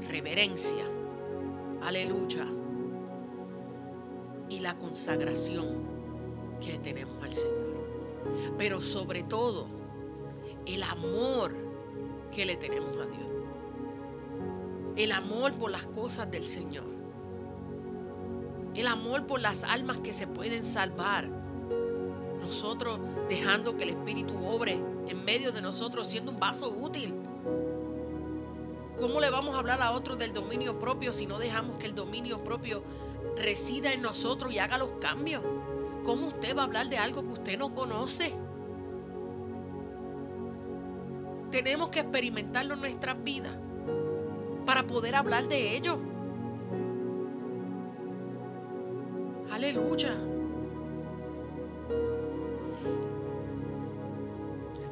reverencia. 0.10 0.86
Aleluya. 1.82 2.48
Y 4.50 4.60
la 4.60 4.78
consagración 4.78 5.68
que 6.62 6.74
le 6.74 6.80
tenemos 6.80 7.22
al 7.22 7.34
Señor. 7.34 7.58
Pero 8.58 8.82
sobre 8.82 9.24
todo, 9.24 9.68
el 10.66 10.84
amor 10.84 11.54
que 12.32 12.46
le 12.46 12.56
tenemos 12.56 12.98
a 12.98 13.06
Dios. 13.06 13.28
El 14.96 15.12
amor 15.12 15.54
por 15.54 15.72
las 15.72 15.88
cosas 15.88 16.32
del 16.32 16.48
Señor. 16.48 16.86
El 18.74 18.88
amor 18.88 19.28
por 19.28 19.42
las 19.42 19.64
almas 19.64 19.98
que 20.00 20.14
se 20.14 20.26
pueden 20.26 20.64
salvar. 20.64 21.37
Dejando 23.30 23.78
que 23.78 23.84
el 23.84 23.90
Espíritu 23.90 24.34
obre 24.44 24.82
en 25.08 25.24
medio 25.24 25.52
de 25.52 25.62
nosotros 25.62 26.08
siendo 26.08 26.32
un 26.32 26.40
vaso 26.40 26.70
útil. 26.70 27.14
¿Cómo 28.98 29.20
le 29.20 29.30
vamos 29.30 29.54
a 29.54 29.60
hablar 29.60 29.80
a 29.82 29.92
otros 29.92 30.18
del 30.18 30.34
dominio 30.34 30.80
propio 30.80 31.12
si 31.12 31.28
no 31.28 31.38
dejamos 31.38 31.78
que 31.78 31.86
el 31.86 31.94
dominio 31.94 32.44
propio 32.44 32.84
resida 33.36 33.94
en 33.94 34.02
nosotros 34.02 34.52
y 34.52 34.58
haga 34.58 34.80
los 34.80 34.90
cambios? 35.00 35.44
¿Cómo 36.04 36.28
usted 36.28 36.58
va 36.58 36.62
a 36.62 36.66
hablar 36.66 36.90
de 36.90 36.98
algo 36.98 37.24
que 37.24 37.30
usted 37.30 37.60
no 37.60 37.74
conoce? 37.76 38.34
Tenemos 41.52 41.90
que 41.90 42.00
experimentarlo 42.00 42.74
en 42.74 42.82
nuestras 42.82 43.24
vidas 43.24 43.56
para 44.66 44.88
poder 44.88 45.16
hablar 45.16 45.48
de 45.48 45.78
ello. 45.78 46.00
Aleluya. 49.52 50.18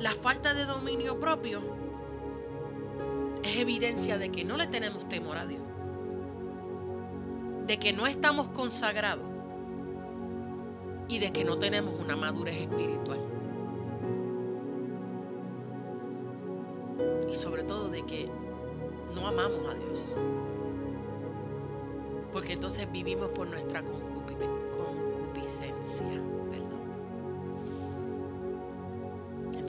La 0.06 0.14
falta 0.14 0.53
de 0.53 0.66
dominio 0.66 1.20
propio 1.20 1.64
es 3.41 3.58
evidencia 3.58 4.20
de 4.20 4.30
que 4.30 4.45
no 4.45 4.56
le 4.56 4.68
tenemos 4.68 5.10
temor 5.10 5.36
a 5.36 5.47
Dios. 5.47 5.64
De 7.66 7.80
que 7.80 7.91
no 7.91 8.06
estamos 8.06 8.49
consagrados. 8.49 9.26
Y 11.08 11.18
de 11.18 11.32
que 11.32 11.43
no 11.43 11.58
tenemos 11.58 11.99
una 11.99 12.16
madurez 12.16 12.56
espiritual. 12.56 13.18
Y 17.28 17.36
sobre 17.36 17.64
todo 17.64 17.89
de 17.89 18.03
que 18.03 18.30
no 19.16 19.28
amamos 19.28 19.68
a 19.68 19.74
Dios. 19.74 20.16
Porque 22.32 22.53
entonces 22.53 22.91
vivimos 22.91 23.30
por 23.30 23.47
nuestra 23.47 23.82
concupiscencia. 23.82 26.22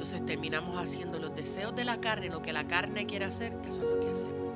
Entonces 0.07 0.25
terminamos 0.25 0.81
haciendo 0.81 1.19
los 1.19 1.35
deseos 1.35 1.75
de 1.75 1.85
la 1.85 2.01
carne, 2.01 2.29
lo 2.29 2.41
que 2.41 2.53
la 2.53 2.69
carne 2.69 3.07
quiere 3.07 3.25
hacer, 3.25 3.59
eso 3.67 3.83
es 3.83 3.91
lo 3.91 3.99
que 3.99 4.11
hacemos. 4.11 4.53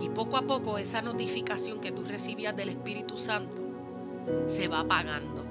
Y 0.00 0.08
poco 0.08 0.38
a 0.38 0.46
poco 0.46 0.78
esa 0.78 1.02
notificación 1.02 1.78
que 1.78 1.92
tú 1.92 2.04
recibías 2.04 2.56
del 2.56 2.70
Espíritu 2.70 3.18
Santo 3.18 3.60
se 4.46 4.68
va 4.68 4.80
apagando. 4.80 5.44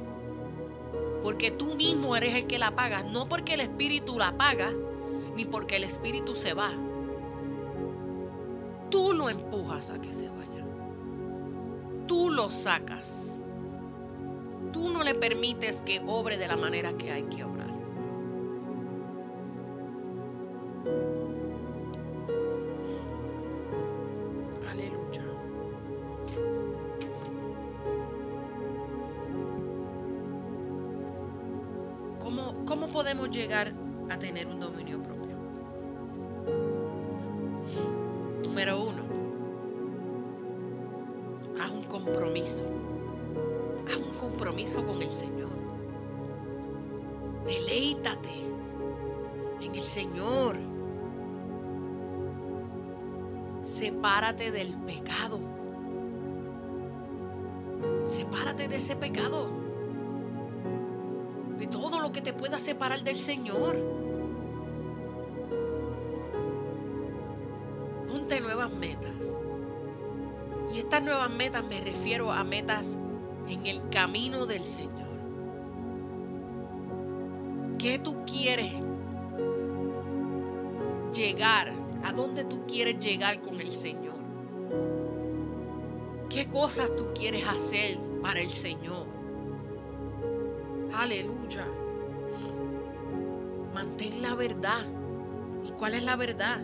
Porque 1.22 1.51
tú 1.51 1.76
mismo 1.76 2.16
eres 2.16 2.34
el 2.34 2.47
que 2.47 2.58
la 2.58 2.70
apagas, 2.70 3.06
no 3.06 3.30
porque 3.30 3.53
el 3.53 3.60
Espíritu 3.60 4.18
la 4.18 4.30
apaga, 4.30 4.74
ni 5.36 5.45
porque 5.45 5.76
el 5.76 5.84
Espíritu 5.84 6.36
se 6.36 6.56
va. 6.56 6.74
Tú 8.89 9.14
lo 9.14 9.30
empujas 9.30 9.91
a 9.91 10.01
que 10.01 10.12
se 10.12 10.30
vaya. 10.30 10.66
Tú 12.08 12.32
lo 12.32 12.49
sacas. 12.49 13.39
Tú 14.74 14.89
no 14.89 15.03
le 15.03 15.14
permites 15.14 15.82
que 15.82 16.01
obre 16.08 16.39
de 16.39 16.47
la 16.47 16.58
manera 16.58 16.93
que 16.97 17.12
hay 17.12 17.24
que 17.26 17.43
obrar. 17.43 17.64
Tener 34.26 34.47
un 34.47 34.59
dominio 34.59 34.99
propio? 35.03 35.36
Número 38.43 38.82
uno, 38.82 39.03
haz 41.61 41.71
un 41.71 41.84
compromiso. 41.84 42.65
Haz 43.88 43.97
un 43.97 44.17
compromiso 44.17 44.84
con 44.84 44.99
el 45.03 45.11
Señor. 45.11 45.49
Deleítate 47.45 48.32
en 49.61 49.76
el 49.76 49.84
Señor. 49.84 50.57
Sepárate 53.61 54.51
del 54.51 54.73
pecado. 54.73 55.39
Sepárate 58.05 58.67
de 58.67 58.78
ese 58.78 58.95
pecado. 58.95 59.49
De 61.59 61.67
todo 61.67 61.99
lo 61.99 62.11
que 62.11 62.21
te 62.21 62.34
pueda 62.34 62.57
separar 62.57 63.03
del 63.03 63.17
Señor. 63.17 64.05
Nuevas 68.28 68.71
metas. 68.71 69.39
Y 70.73 70.80
estas 70.80 71.03
nuevas 71.03 71.30
metas 71.30 71.63
me 71.63 71.80
refiero 71.80 72.32
a 72.32 72.43
metas 72.43 72.97
en 73.47 73.65
el 73.65 73.88
camino 73.89 74.45
del 74.45 74.63
Señor. 74.63 75.05
¿Qué 77.78 77.99
tú 77.99 78.26
quieres 78.26 78.73
llegar? 81.13 81.71
¿A 82.03 82.11
dónde 82.11 82.43
tú 82.45 82.65
quieres 82.67 83.03
llegar 83.03 83.41
con 83.41 83.61
el 83.61 83.71
Señor? 83.71 84.15
¿Qué 86.30 86.47
cosas 86.47 86.95
tú 86.95 87.09
quieres 87.13 87.47
hacer 87.47 87.97
para 88.21 88.41
el 88.41 88.49
Señor? 88.49 89.05
Aleluya. 90.93 91.65
Mantén 93.73 94.21
la 94.21 94.36
verdad. 94.36 94.86
¿Y 95.65 95.71
cuál 95.71 95.95
es 95.95 96.03
la 96.03 96.15
verdad? 96.15 96.61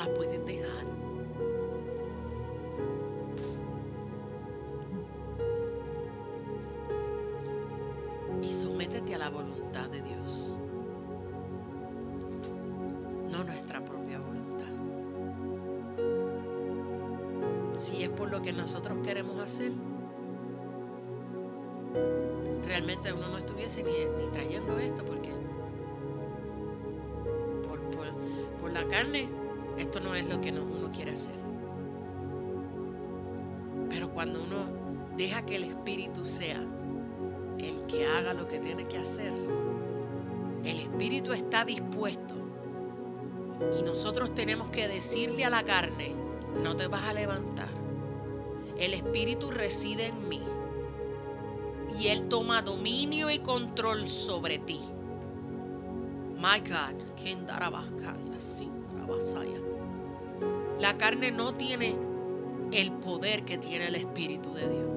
No 0.00 0.06
la 0.06 0.14
puedes 0.14 0.42
dejar. 0.46 0.86
Y 8.42 8.48
sométete 8.52 9.14
a 9.14 9.18
la 9.18 9.30
voluntad 9.30 9.88
de 9.90 10.00
Dios. 10.02 10.56
No 13.30 13.44
nuestra 13.44 13.84
propia 13.84 14.18
voluntad. 14.18 14.66
Si 17.76 18.02
es 18.02 18.08
por 18.10 18.30
lo 18.30 18.40
que 18.42 18.52
nosotros 18.52 18.98
queremos 19.04 19.38
hacer, 19.40 19.72
realmente 22.66 23.12
uno 23.12 23.28
no 23.28 23.38
estuviese 23.38 23.82
ni, 23.82 23.92
ni 24.22 24.30
trayendo 24.30 24.78
esto 24.78 25.04
porque 25.04 25.30
por, 27.68 27.80
por- 27.80 28.60
por 28.60 28.70
la 28.72 28.84
carne 28.86 29.28
esto 29.80 30.00
no 30.00 30.14
es 30.14 30.26
lo 30.26 30.40
que 30.40 30.52
no- 30.52 30.62
uno 30.64 30.90
quiere 30.92 31.12
hacer. 31.12 31.34
Pero 33.88 34.10
cuando 34.10 34.42
uno 34.42 34.64
deja 35.16 35.44
que 35.44 35.56
el 35.56 35.64
Espíritu 35.64 36.24
sea 36.24 36.62
el 37.58 37.86
que 37.86 38.06
haga 38.06 38.32
lo 38.32 38.46
que 38.48 38.58
tiene 38.58 38.86
que 38.86 38.98
hacer, 38.98 39.32
el 40.64 40.78
Espíritu 40.80 41.32
está 41.32 41.64
dispuesto 41.64 42.34
y 43.78 43.82
nosotros 43.82 44.34
tenemos 44.34 44.68
que 44.68 44.88
decirle 44.88 45.44
a 45.44 45.50
la 45.50 45.64
carne, 45.64 46.14
no 46.62 46.76
te 46.76 46.86
vas 46.86 47.04
a 47.04 47.12
levantar. 47.12 47.68
El 48.78 48.94
Espíritu 48.94 49.50
reside 49.50 50.06
en 50.06 50.28
mí 50.28 50.40
y 51.98 52.08
Él 52.08 52.28
toma 52.28 52.62
dominio 52.62 53.30
y 53.30 53.40
control 53.40 54.08
sobre 54.08 54.58
ti. 54.58 54.80
My 56.36 56.60
God, 56.60 57.14
Kendarabakaya, 57.22 58.38
Sindarabasaya. 58.40 59.60
La 60.78 60.96
carne 60.96 61.30
no 61.30 61.54
tiene 61.54 61.94
el 62.72 62.92
poder 62.92 63.44
que 63.44 63.58
tiene 63.58 63.88
el 63.88 63.96
Espíritu 63.96 64.52
de 64.54 64.68
Dios. 64.68 64.90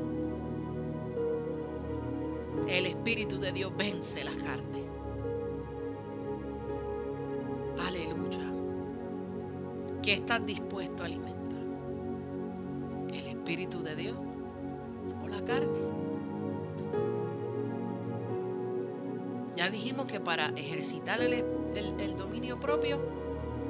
El 2.68 2.86
Espíritu 2.86 3.39
de 3.39 3.52
Dios 3.52 3.72
vence 3.76 4.24
la 4.24 4.34
carne. 4.34 4.84
Aleluya. 7.86 8.52
¿Qué 10.02 10.14
estás 10.14 10.46
dispuesto 10.46 11.04
a 11.04 11.06
alimentar? 11.08 11.62
¿El 13.14 13.28
Espíritu 13.28 13.82
de 13.84 13.96
Dios 13.96 14.16
o 15.24 15.28
la 15.28 15.44
carne? 15.44 15.80
Ya 19.56 19.70
dijimos 19.70 20.08
que 20.08 20.20
para 20.20 20.48
ejercitar 20.56 21.22
el, 21.22 21.34
el- 21.76 22.18
dominio 22.18 22.60
propio, 22.60 23.00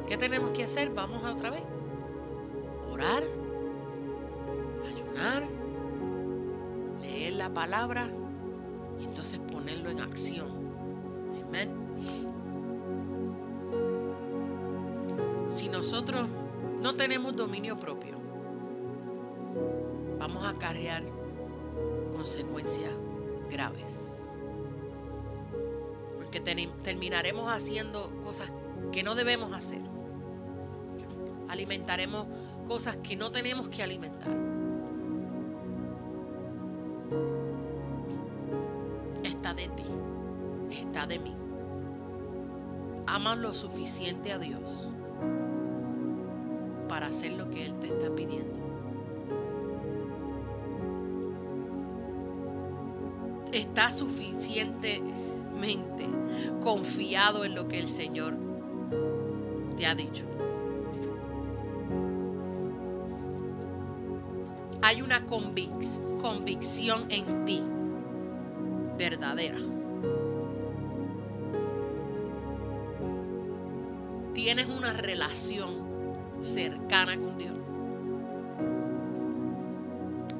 ¿qué 0.07 0.17
tenemos 0.17 0.51
que 0.51 0.63
hacer? 0.63 0.89
Vamos 0.89 1.23
a 1.23 1.31
otra 1.31 1.49
vez. 1.49 1.63
Orar, 2.91 3.23
ayunar, 4.85 5.43
leer 7.01 7.33
la 7.33 7.53
palabra 7.53 8.09
y 8.99 9.05
entonces 9.05 9.39
ponerlo 9.39 9.89
en 9.89 9.99
acción. 9.99 10.47
Amén. 11.47 11.83
Si 15.47 15.69
nosotros 15.69 16.27
no 16.81 16.95
tenemos 16.95 17.35
dominio 17.35 17.77
propio, 17.77 18.17
vamos 20.17 20.43
a 20.43 20.49
acarrear 20.49 21.03
consecuencias 22.11 22.91
graves. 23.51 24.23
Porque 26.15 26.39
terminaremos 26.39 27.51
haciendo 27.51 28.09
cosas 28.23 28.51
que 28.91 29.03
no 29.03 29.13
debemos 29.13 29.53
hacer. 29.53 29.92
Alimentaremos 31.53 32.27
cosas 32.67 32.97
que 33.03 33.15
no 33.15 33.31
tenemos 33.31 33.69
que 33.69 33.83
alimentar. 33.83 34.35
Está 39.23 39.53
de 39.53 39.67
ti, 39.67 39.83
está 40.71 41.05
de 41.05 41.19
mí. 41.19 41.35
Amas 43.05 43.37
lo 43.37 43.53
suficiente 43.53 44.33
a 44.33 44.39
Dios 44.39 44.87
para 46.89 47.05
hacer 47.05 47.33
lo 47.33 47.51
que 47.51 47.67
Él 47.67 47.75
te 47.79 47.89
está 47.89 48.09
pidiendo. 48.15 48.55
Estás 53.51 53.99
suficientemente 53.99 56.09
confiado 56.63 57.45
en 57.45 57.53
lo 57.53 57.67
que 57.67 57.77
el 57.77 57.89
Señor 57.89 58.33
te 59.77 59.85
ha 59.85 59.93
dicho. 59.93 60.32
Hay 64.85 65.01
una 65.01 65.25
convic- 65.25 66.19
convicción 66.19 67.05
en 67.09 67.45
ti 67.45 67.63
verdadera. 68.97 69.57
Tienes 74.33 74.67
una 74.67 74.91
relación 74.91 75.75
cercana 76.41 77.15
con 77.17 77.37
Dios. 77.37 77.53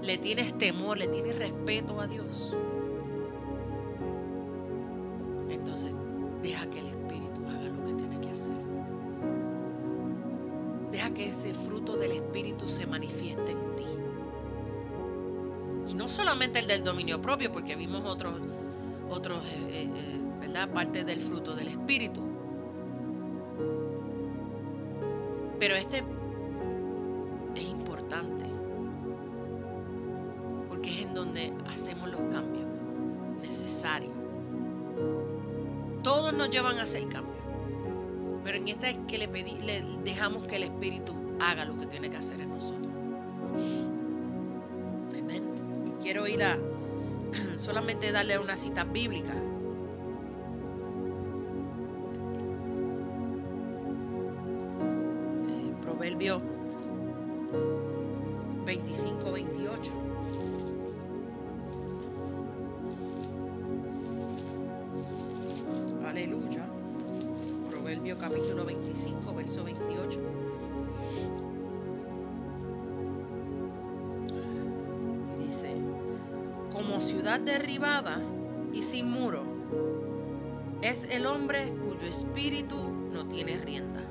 Le 0.02 0.18
tienes 0.18 0.58
temor, 0.58 0.98
le 0.98 1.08
tienes 1.08 1.38
respeto 1.38 2.02
a 2.02 2.08
Dios. 2.08 2.54
Solamente 16.34 16.58
el 16.58 16.68
del 16.68 16.84
dominio 16.84 17.22
propio, 17.22 17.52
porque 17.52 17.76
vimos 17.76 18.02
otros, 18.06 18.34
otros, 19.08 19.46
eh, 19.46 19.56
eh, 19.70 19.90
eh, 19.96 20.20
¿verdad? 20.40 20.68
Parte 20.68 21.04
del 21.04 21.20
fruto 21.20 21.54
del 21.54 21.68
Espíritu. 21.68 22.22
Pero 25.60 25.76
este 25.76 26.04
es 27.54 27.64
importante, 27.66 28.46
porque 30.70 30.90
es 30.90 31.06
en 31.06 31.14
donde 31.14 31.54
hacemos 31.68 32.10
los 32.10 32.22
cambios 32.22 32.66
necesarios. 33.44 34.14
Todos 36.02 36.34
nos 36.34 36.50
llevan 36.50 36.80
a 36.80 36.84
hacer 36.84 37.08
cambios, 37.10 37.38
pero 38.44 38.58
en 38.58 38.70
esta 38.70 38.90
es 38.90 38.98
que 39.08 39.20
le, 39.20 39.28
pedí, 39.28 39.62
le 39.62 39.84
dejamos 40.04 40.48
que 40.48 40.56
el 40.56 40.64
Espíritu 40.64 41.14
haga 41.40 41.64
lo 41.64 41.78
que 41.78 41.86
tiene 41.86 42.10
que 42.10 42.18
hacer 42.18 42.42
en 42.42 42.50
nosotros. 42.50 42.92
Quiero 46.14 46.28
ir 46.28 46.44
a 46.44 46.60
solamente 47.58 48.12
darle 48.12 48.38
una 48.38 48.56
cita 48.56 48.84
bíblica. 48.84 49.34
Derribada 77.64 78.20
y 78.74 78.82
sin 78.82 79.10
muro, 79.10 79.44
es 80.82 81.08
el 81.10 81.26
hombre 81.26 81.74
cuyo 81.82 82.08
espíritu 82.08 82.76
no 83.12 83.26
tiene 83.28 83.58
rienda. 83.58 84.02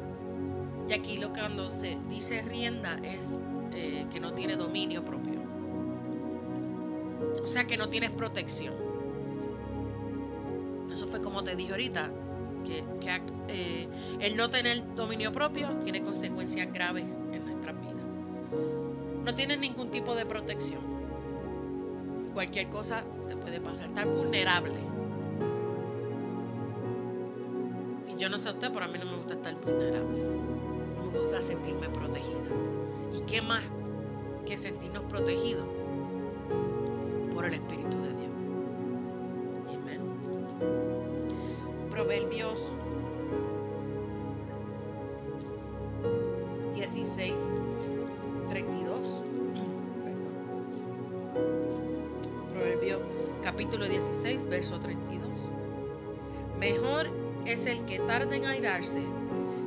Y 0.89 0.95
aquí 0.95 1.19
lo 1.19 1.35
que 1.35 1.41
cuando 1.41 1.69
se 1.69 1.99
dice 2.09 2.41
rienda 2.41 2.99
es 3.03 3.39
eh, 3.75 4.07
que 4.11 4.21
no 4.21 4.33
tiene 4.33 4.57
dominio 4.57 5.05
propio. 5.05 5.43
O 7.43 7.47
sea 7.47 7.67
que 7.67 7.77
no 7.77 7.91
tienes 7.91 8.11
protección. 8.11 8.75
Eso 10.91 11.07
fue 11.07 11.21
como 11.21 11.45
te 11.45 11.55
dije 11.55 11.73
ahorita, 11.73 12.11
que, 12.65 12.85
eh, 13.49 13.89
el 14.21 14.37
no 14.37 14.49
tener 14.49 14.95
dominio 14.95 15.31
propio 15.31 15.69
tiene 15.85 16.03
consecuencias 16.03 16.73
graves 16.73 17.05
en 17.33 17.45
nuestras 17.45 17.79
vidas. 17.79 17.95
No 19.25 19.35
tienes 19.35 19.59
ningún 19.59 19.91
tipo 19.91 20.15
de 20.15 20.25
protección. 20.25 20.81
Cualquier 22.33 22.69
cosa 22.71 23.05
puede 23.43 23.61
pasar. 23.61 23.89
Estar 23.89 24.07
vulnerable. 24.07 24.75
Y 28.09 28.17
yo 28.17 28.29
no 28.29 28.39
sé 28.39 28.49
a 28.49 28.53
usted, 28.53 28.73
pero 28.73 28.85
a 28.85 28.89
mí 28.89 28.99
no 28.99 29.07
me 29.07 29.17
gusta 29.17 29.35
estar 29.35 29.55
vulnerable. 29.55 30.25
Me 31.13 31.19
gusta 31.19 31.41
sentirme 31.43 31.89
protegida. 31.89 32.39
¿Y 33.15 33.21
qué 33.23 33.43
más 33.43 33.63
que 34.47 34.57
sentirnos 34.57 35.03
protegidos 35.05 35.67
por 37.35 37.45
el 37.45 37.55
Espíritu 37.55 37.97
de 37.99 38.09
Dios? 38.09 38.12
Capítulo 53.73 53.89
16, 53.89 54.51
verso 54.51 54.79
32. 54.79 55.49
Mejor 56.59 57.09
es 57.47 57.65
el 57.65 57.87
que 57.87 58.01
tarda 58.01 58.37
en 58.37 58.45
airarse 58.45 59.03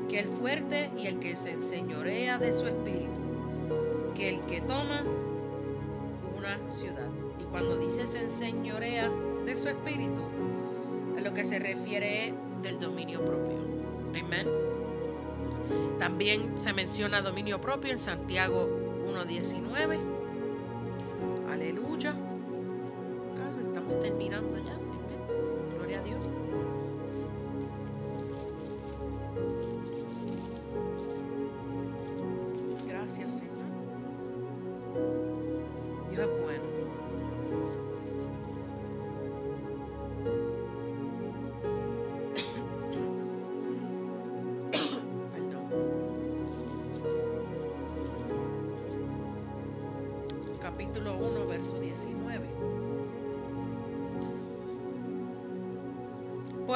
que 0.07 0.19
el 0.19 0.27
fuerte 0.27 0.91
y 0.95 1.07
el 1.07 1.17
que 1.17 1.35
se 1.35 1.53
enseñorea 1.53 2.37
de 2.37 2.53
su 2.53 2.67
espíritu, 2.67 3.19
que 4.13 4.29
el 4.29 4.41
que 4.41 4.61
toma 4.61 5.03
una 6.37 6.69
ciudad. 6.69 7.09
Y 7.39 7.45
cuando 7.45 7.79
dice 7.79 8.05
se 8.05 8.21
enseñorea 8.21 9.09
de 9.43 9.57
su 9.57 9.69
espíritu, 9.69 10.21
a 11.17 11.21
lo 11.21 11.33
que 11.33 11.43
se 11.43 11.57
refiere 11.57 12.31
del 12.61 12.77
dominio 12.77 13.25
propio. 13.25 13.57
Amén. 14.09 14.47
También 15.97 16.59
se 16.59 16.73
menciona 16.73 17.23
dominio 17.23 17.59
propio 17.59 17.91
en 17.91 17.99
Santiago 17.99 18.69
1.19. 19.07 20.14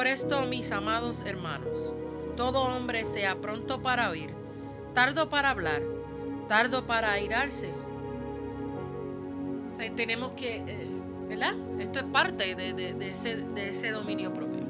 Por 0.00 0.06
esto, 0.06 0.46
mis 0.46 0.72
amados 0.72 1.22
hermanos, 1.26 1.92
todo 2.34 2.62
hombre 2.62 3.04
sea 3.04 3.38
pronto 3.38 3.82
para 3.82 4.08
oír, 4.08 4.30
tardo 4.94 5.28
para 5.28 5.50
hablar, 5.50 5.82
tardo 6.48 6.86
para 6.86 7.12
airarse. 7.12 7.70
tenemos 9.94 10.30
que, 10.30 10.64
eh, 10.66 10.88
¿verdad? 11.28 11.52
Esto 11.78 11.98
es 11.98 12.06
parte 12.06 12.54
de, 12.54 13.10
ese, 13.10 13.42
de 13.42 13.68
ese 13.68 13.90
dominio 13.90 14.32
propio. 14.32 14.62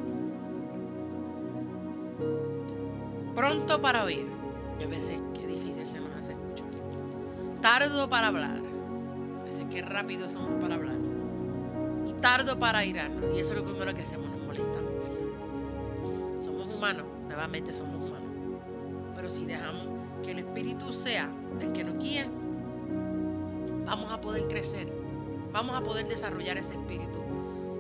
Pronto 3.37 3.81
para 3.81 4.03
oír. 4.03 4.27
Y 4.81 4.83
a 4.83 4.89
veces 4.89 5.21
qué 5.33 5.47
difícil 5.47 5.87
se 5.87 6.01
nos 6.01 6.13
hace 6.17 6.33
escuchar. 6.33 6.67
Tardo 7.63 8.11
para 8.11 8.27
hablar 8.27 8.61
qué 9.71 9.81
rápido 9.83 10.29
somos 10.29 10.61
para 10.61 10.75
hablar. 10.75 10.99
Y 12.05 12.15
tardo 12.15 12.59
para 12.59 12.85
irarnos. 12.85 13.31
Y 13.37 13.39
eso 13.39 13.51
es 13.51 13.61
lo 13.61 13.65
primero 13.65 13.95
que 13.95 14.03
hacemos, 14.03 14.29
nos 14.29 14.41
molestamos. 14.41 14.90
Nuevamente 16.81 17.75
somos 17.75 17.97
humanos. 17.97 18.31
Pero 19.15 19.29
si 19.29 19.45
dejamos 19.45 19.87
que 20.25 20.31
el 20.31 20.39
Espíritu 20.39 20.95
sea 20.95 21.31
el 21.61 21.73
que 21.73 21.85
nos 21.85 21.99
guíe, 21.99 22.27
vamos 23.85 24.11
a 24.11 24.21
poder 24.21 24.49
crecer. 24.49 24.91
Vamos 25.53 25.77
a 25.77 25.83
poder 25.83 26.09
desarrollar 26.09 26.57
ese 26.57 26.75
espíritu 26.75 27.19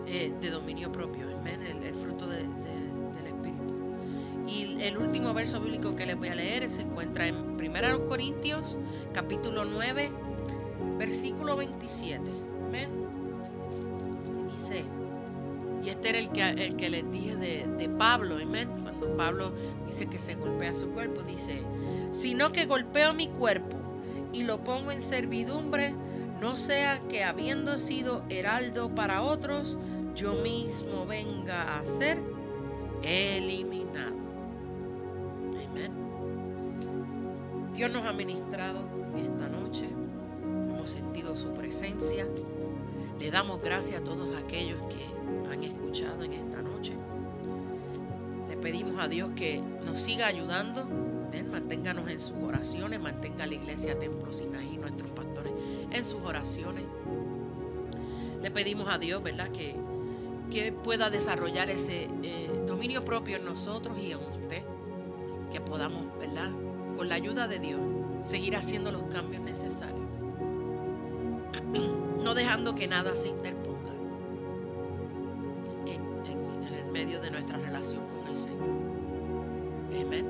eh, 0.06 0.32
de 0.40 0.50
dominio 0.50 0.92
propio, 0.92 1.28
el, 1.30 1.82
el 1.82 1.94
fruto 1.94 2.26
del 2.26 2.44
espíritu. 3.26 3.74
Y 4.46 4.82
el 4.82 4.98
último 4.98 5.32
verso 5.32 5.60
bíblico 5.60 5.96
que 5.96 6.04
les 6.04 6.18
voy 6.18 6.28
a 6.28 6.34
leer 6.34 6.68
se 6.70 6.82
encuentra 6.82 7.26
en 7.26 7.36
1 7.36 8.06
Corintios, 8.06 8.78
capítulo 9.14 9.64
9, 9.64 10.10
versículo 10.98 11.56
27. 11.56 12.30
Amén. 12.66 12.90
dice, 14.52 14.84
y 15.82 15.88
este 15.88 16.10
era 16.10 16.18
el 16.18 16.30
que, 16.30 16.42
el 16.42 16.76
que 16.76 16.90
les 16.90 17.10
dije 17.10 17.36
de, 17.36 17.88
Pablo, 17.96 18.36
amén. 18.36 18.68
Pablo 19.20 19.52
dice 19.86 20.06
que 20.06 20.18
se 20.18 20.34
golpea 20.34 20.74
su 20.74 20.88
cuerpo, 20.92 21.22
dice, 21.22 21.62
sino 22.10 22.52
que 22.52 22.64
golpeo 22.64 23.12
mi 23.12 23.28
cuerpo 23.28 23.76
y 24.32 24.44
lo 24.44 24.64
pongo 24.64 24.92
en 24.92 25.02
servidumbre, 25.02 25.92
no 26.40 26.56
sea 26.56 27.02
que 27.06 27.22
habiendo 27.22 27.76
sido 27.76 28.24
heraldo 28.30 28.94
para 28.94 29.20
otros, 29.20 29.78
yo 30.14 30.32
mismo 30.36 31.04
venga 31.04 31.78
a 31.78 31.84
ser 31.84 32.16
eliminado. 33.02 34.16
Amén. 35.68 35.92
Dios 37.74 37.90
nos 37.90 38.06
ha 38.06 38.14
ministrado 38.14 38.80
esta 39.22 39.48
noche 39.48 39.86
sentido 40.86 41.36
su 41.36 41.52
presencia. 41.52 42.26
Le 43.18 43.30
damos 43.30 43.60
gracias 43.62 44.00
a 44.00 44.04
todos 44.04 44.34
aquellos 44.36 44.80
que 44.88 45.04
han 45.52 45.62
escuchado 45.62 46.24
en 46.24 46.32
esta 46.32 46.62
noche. 46.62 46.94
Pedimos 48.62 48.98
a 48.98 49.08
Dios 49.08 49.30
que 49.34 49.60
nos 49.84 50.00
siga 50.00 50.26
ayudando. 50.26 50.86
Manténganos 51.50 52.08
en 52.08 52.20
sus 52.20 52.36
oraciones, 52.42 53.00
mantenga 53.00 53.46
la 53.46 53.54
iglesia 53.54 53.98
Templo 53.98 54.32
Sinaí, 54.32 54.76
nuestros 54.76 55.10
pastores, 55.10 55.52
en 55.90 56.04
sus 56.04 56.20
oraciones. 56.22 56.84
Le 58.40 58.50
pedimos 58.50 58.88
a 58.88 58.98
Dios, 58.98 59.22
¿verdad? 59.22 59.50
Que, 59.50 59.74
que 60.50 60.72
pueda 60.72 61.10
desarrollar 61.10 61.68
ese 61.70 62.08
eh, 62.22 62.64
dominio 62.66 63.04
propio 63.04 63.36
en 63.36 63.44
nosotros 63.44 63.98
y 63.98 64.12
en 64.12 64.18
usted. 64.18 64.62
Que 65.50 65.60
podamos, 65.60 66.16
¿verdad? 66.18 66.50
Con 66.96 67.08
la 67.08 67.16
ayuda 67.16 67.48
de 67.48 67.58
Dios, 67.58 67.80
seguir 68.22 68.56
haciendo 68.56 68.92
los 68.92 69.02
cambios 69.08 69.42
necesarios 69.42 70.00
no 72.22 72.34
dejando 72.34 72.74
que 72.74 72.86
nada 72.86 73.16
se 73.16 73.28
interponga 73.28 73.90
en, 75.86 76.00
el 76.72 76.92
medio 76.92 77.20
de 77.20 77.30
nuestra 77.30 77.58
relación 77.58 78.09
Señor. 78.34 78.68
Amén. 79.88 80.26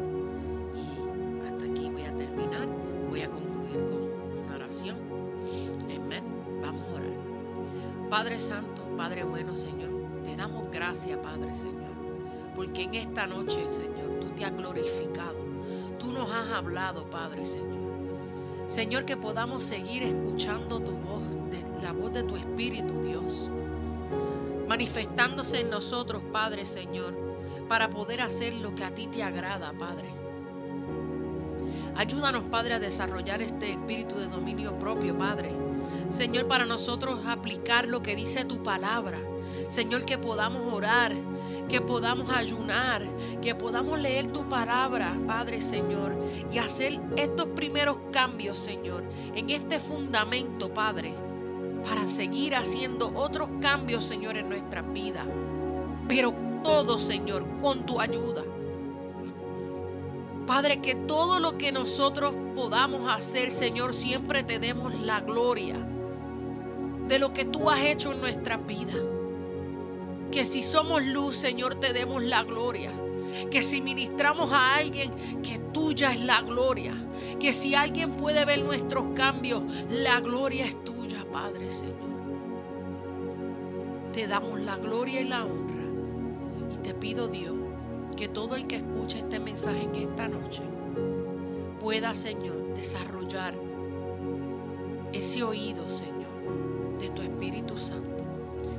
Y 0.75 1.49
hasta 1.49 1.65
aquí 1.65 1.91
voy 1.91 2.03
a 2.03 2.15
terminar. 2.15 2.69
Voy 3.09 3.23
a 3.23 3.31
concluir 3.31 3.85
con 3.87 4.45
una 4.45 4.55
oración. 4.57 4.97
Amén. 5.95 6.25
Vamos 6.63 6.89
a 6.89 6.93
orar. 6.95 7.11
Padre 8.11 8.41
Santo, 8.41 8.83
Padre 8.97 9.25
bueno, 9.25 9.55
Señor, 9.55 9.91
te 10.25 10.35
damos 10.35 10.71
gracias, 10.71 11.19
Padre 11.21 11.55
Señor, 11.55 11.93
porque 12.57 12.83
en 12.83 12.95
esta 12.95 13.27
noche, 13.27 13.69
Señor, 13.69 14.19
tú 14.21 14.31
te 14.31 14.45
has 14.45 14.57
glorificado. 14.57 15.39
Tú 15.99 16.13
nos 16.13 16.31
has 16.31 16.49
hablado, 16.51 17.09
Padre 17.09 17.47
Señor. 17.47 17.79
Señor, 18.67 19.05
que 19.05 19.17
podamos 19.17 19.63
seguir 19.63 20.03
escuchando 20.03 20.81
tu 20.81 20.93
voz, 20.93 21.23
la 21.83 21.93
voz 21.93 22.13
de 22.13 22.23
tu 22.23 22.37
Espíritu, 22.37 23.01
Dios, 23.03 23.51
manifestándose 24.69 25.61
en 25.61 25.71
nosotros, 25.71 26.23
Padre 26.33 26.67
Señor, 26.67 27.15
para 27.71 27.89
poder 27.89 28.21
hacer 28.21 28.55
lo 28.55 28.75
que 28.75 28.83
a 28.83 28.93
ti 28.93 29.07
te 29.07 29.23
agrada, 29.23 29.73
Padre. 29.73 30.09
Ayúdanos, 31.95 32.43
Padre, 32.51 32.75
a 32.75 32.81
desarrollar 32.81 33.43
este 33.43 33.71
espíritu 33.71 34.17
de 34.19 34.27
dominio 34.27 34.77
propio, 34.77 35.17
Padre. 35.17 35.53
Señor, 36.09 36.49
para 36.49 36.67
nosotros 36.67 37.25
aplicar 37.29 37.87
lo 37.87 38.03
que 38.03 38.17
dice 38.17 38.45
tu 38.45 38.61
palabra. 38.65 39.21
Señor, 39.69 40.05
que 40.05 40.19
podamos 40.19 40.75
orar 40.75 41.15
que 41.69 41.81
podamos 41.81 42.29
ayunar, 42.33 43.07
que 43.41 43.55
podamos 43.55 44.01
leer 44.01 44.33
tu 44.33 44.49
palabra, 44.49 45.17
Padre 45.29 45.63
Señor, 45.63 46.19
y 46.51 46.59
hacer 46.59 47.01
estos 47.17 47.47
primeros 47.51 47.99
cambios, 48.11 48.59
Señor, 48.59 49.05
en 49.37 49.51
este 49.51 49.79
fundamento, 49.79 50.75
Padre, 50.75 51.15
para 51.89 52.09
seguir 52.09 52.57
haciendo 52.57 53.13
otros 53.15 53.49
cambios, 53.61 54.05
Señor, 54.05 54.37
en 54.37 54.49
nuestra 54.49 54.83
vida. 54.83 55.25
Pero 56.09 56.50
todo, 56.63 56.99
Señor, 56.99 57.45
con 57.61 57.87
tu 57.87 58.01
ayuda. 58.01 58.45
Padre, 60.47 60.81
que 60.81 60.95
todo 60.95 61.39
lo 61.39 61.57
que 61.59 61.71
nosotros 61.71 62.35
podamos 62.57 63.09
hacer, 63.09 63.51
Señor, 63.51 63.95
siempre 63.95 64.43
te 64.43 64.59
demos 64.59 64.95
la 65.01 65.21
gloria 65.21 65.77
de 67.07 67.19
lo 67.19 67.33
que 67.33 67.45
tú 67.45 67.71
has 67.71 67.81
hecho 67.83 68.13
en 68.13 68.21
nuestra 68.21 68.57
vida. 68.57 68.95
Que 70.31 70.45
si 70.45 70.63
somos 70.63 71.05
luz, 71.05 71.37
Señor, 71.37 71.77
te 71.77 71.93
demos 71.93 72.23
la 72.23 72.43
gloria. 72.43 72.93
Que 73.51 73.63
si 73.63 73.81
ministramos 73.81 74.53
a 74.53 74.75
alguien, 74.75 75.11
que 75.43 75.59
tuya 75.59 76.13
es 76.13 76.21
la 76.21 76.43
gloria. 76.43 76.95
Que 77.39 77.53
si 77.53 77.75
alguien 77.75 78.17
puede 78.17 78.45
ver 78.45 78.63
nuestros 78.63 79.07
cambios, 79.15 79.63
la 79.89 80.21
gloria 80.21 80.67
es 80.67 80.83
tuya, 80.85 81.25
Padre 81.33 81.73
Señor. 81.73 82.11
Te 84.13 84.27
damos 84.27 84.61
la 84.61 84.77
gloria 84.77 85.21
y 85.21 85.25
la 85.25 85.45
honra. 85.45 85.60
Te 86.83 86.95
pido, 86.95 87.29
Dios, 87.29 87.55
que 88.17 88.29
todo 88.29 88.57
el 88.57 88.67
que 88.67 88.77
escuche 88.77 89.19
este 89.19 89.39
mensaje 89.39 89.83
en 89.83 89.95
esta 89.95 90.29
noche 90.29 90.63
pueda, 91.81 92.15
Señor, 92.15 92.75
desarrollar 92.75 93.55
ese 95.13 95.43
oído, 95.43 95.89
Señor, 95.89 96.99
de 96.99 97.11
tu 97.11 97.23
Espíritu 97.23 97.77
Santo. 97.77 98.25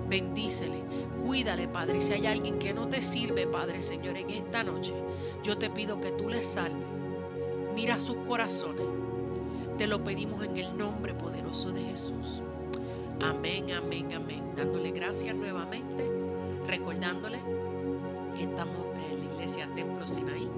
Bendícele, 0.10 0.84
cuídale, 1.24 1.68
Padre. 1.68 2.00
Y 2.00 2.02
si 2.02 2.14
hay 2.14 2.28
alguien 2.28 2.60
que 2.60 2.74
no 2.74 2.88
te 2.88 3.02
sirve, 3.02 3.48
Padre, 3.48 3.82
Señor, 3.82 4.18
en 4.18 4.30
esta 4.30 4.64
noche, 4.64 4.94
yo 5.44 5.58
te 5.58 5.70
pido 5.70 6.02
que 6.02 6.12
tú 6.12 6.28
le 6.30 6.44
salves. 6.44 6.88
Mira 7.76 8.00
sus 8.00 8.18
corazones. 8.28 8.86
Te 9.78 9.88
lo 9.88 10.04
pedimos 10.04 10.44
en 10.44 10.58
el 10.58 10.78
nombre 10.78 11.14
poderoso 11.14 11.72
de 11.72 11.84
Jesús. 11.84 12.42
Amén, 13.22 13.72
amén, 13.72 14.14
amén. 14.14 14.44
Dándole 14.56 14.92
gracias 14.92 15.36
nuevamente, 15.36 16.10
recordándole 16.68 17.40
estamos 18.44 18.86
en 18.98 19.20
la 19.20 19.34
iglesia 19.34 19.70
Templo 19.76 20.08
Sinaí, 20.08 20.50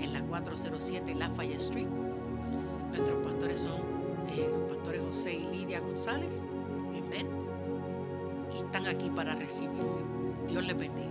en 0.00 0.12
la 0.12 0.22
407 0.22 1.14
Lafayette 1.14 1.60
Street. 1.60 1.88
Nuestros 2.90 3.24
pastores 3.24 3.60
son 3.60 3.80
eh, 4.30 4.48
los 4.50 4.70
pastores 4.70 5.02
José 5.02 5.34
y 5.34 5.46
Lidia 5.46 5.80
González. 5.80 6.44
Amén. 6.88 7.28
Y 8.54 8.58
están 8.58 8.86
aquí 8.86 9.10
para 9.10 9.34
recibirle. 9.34 10.04
Dios 10.48 10.64
les 10.64 10.76
bendiga. 10.76 11.07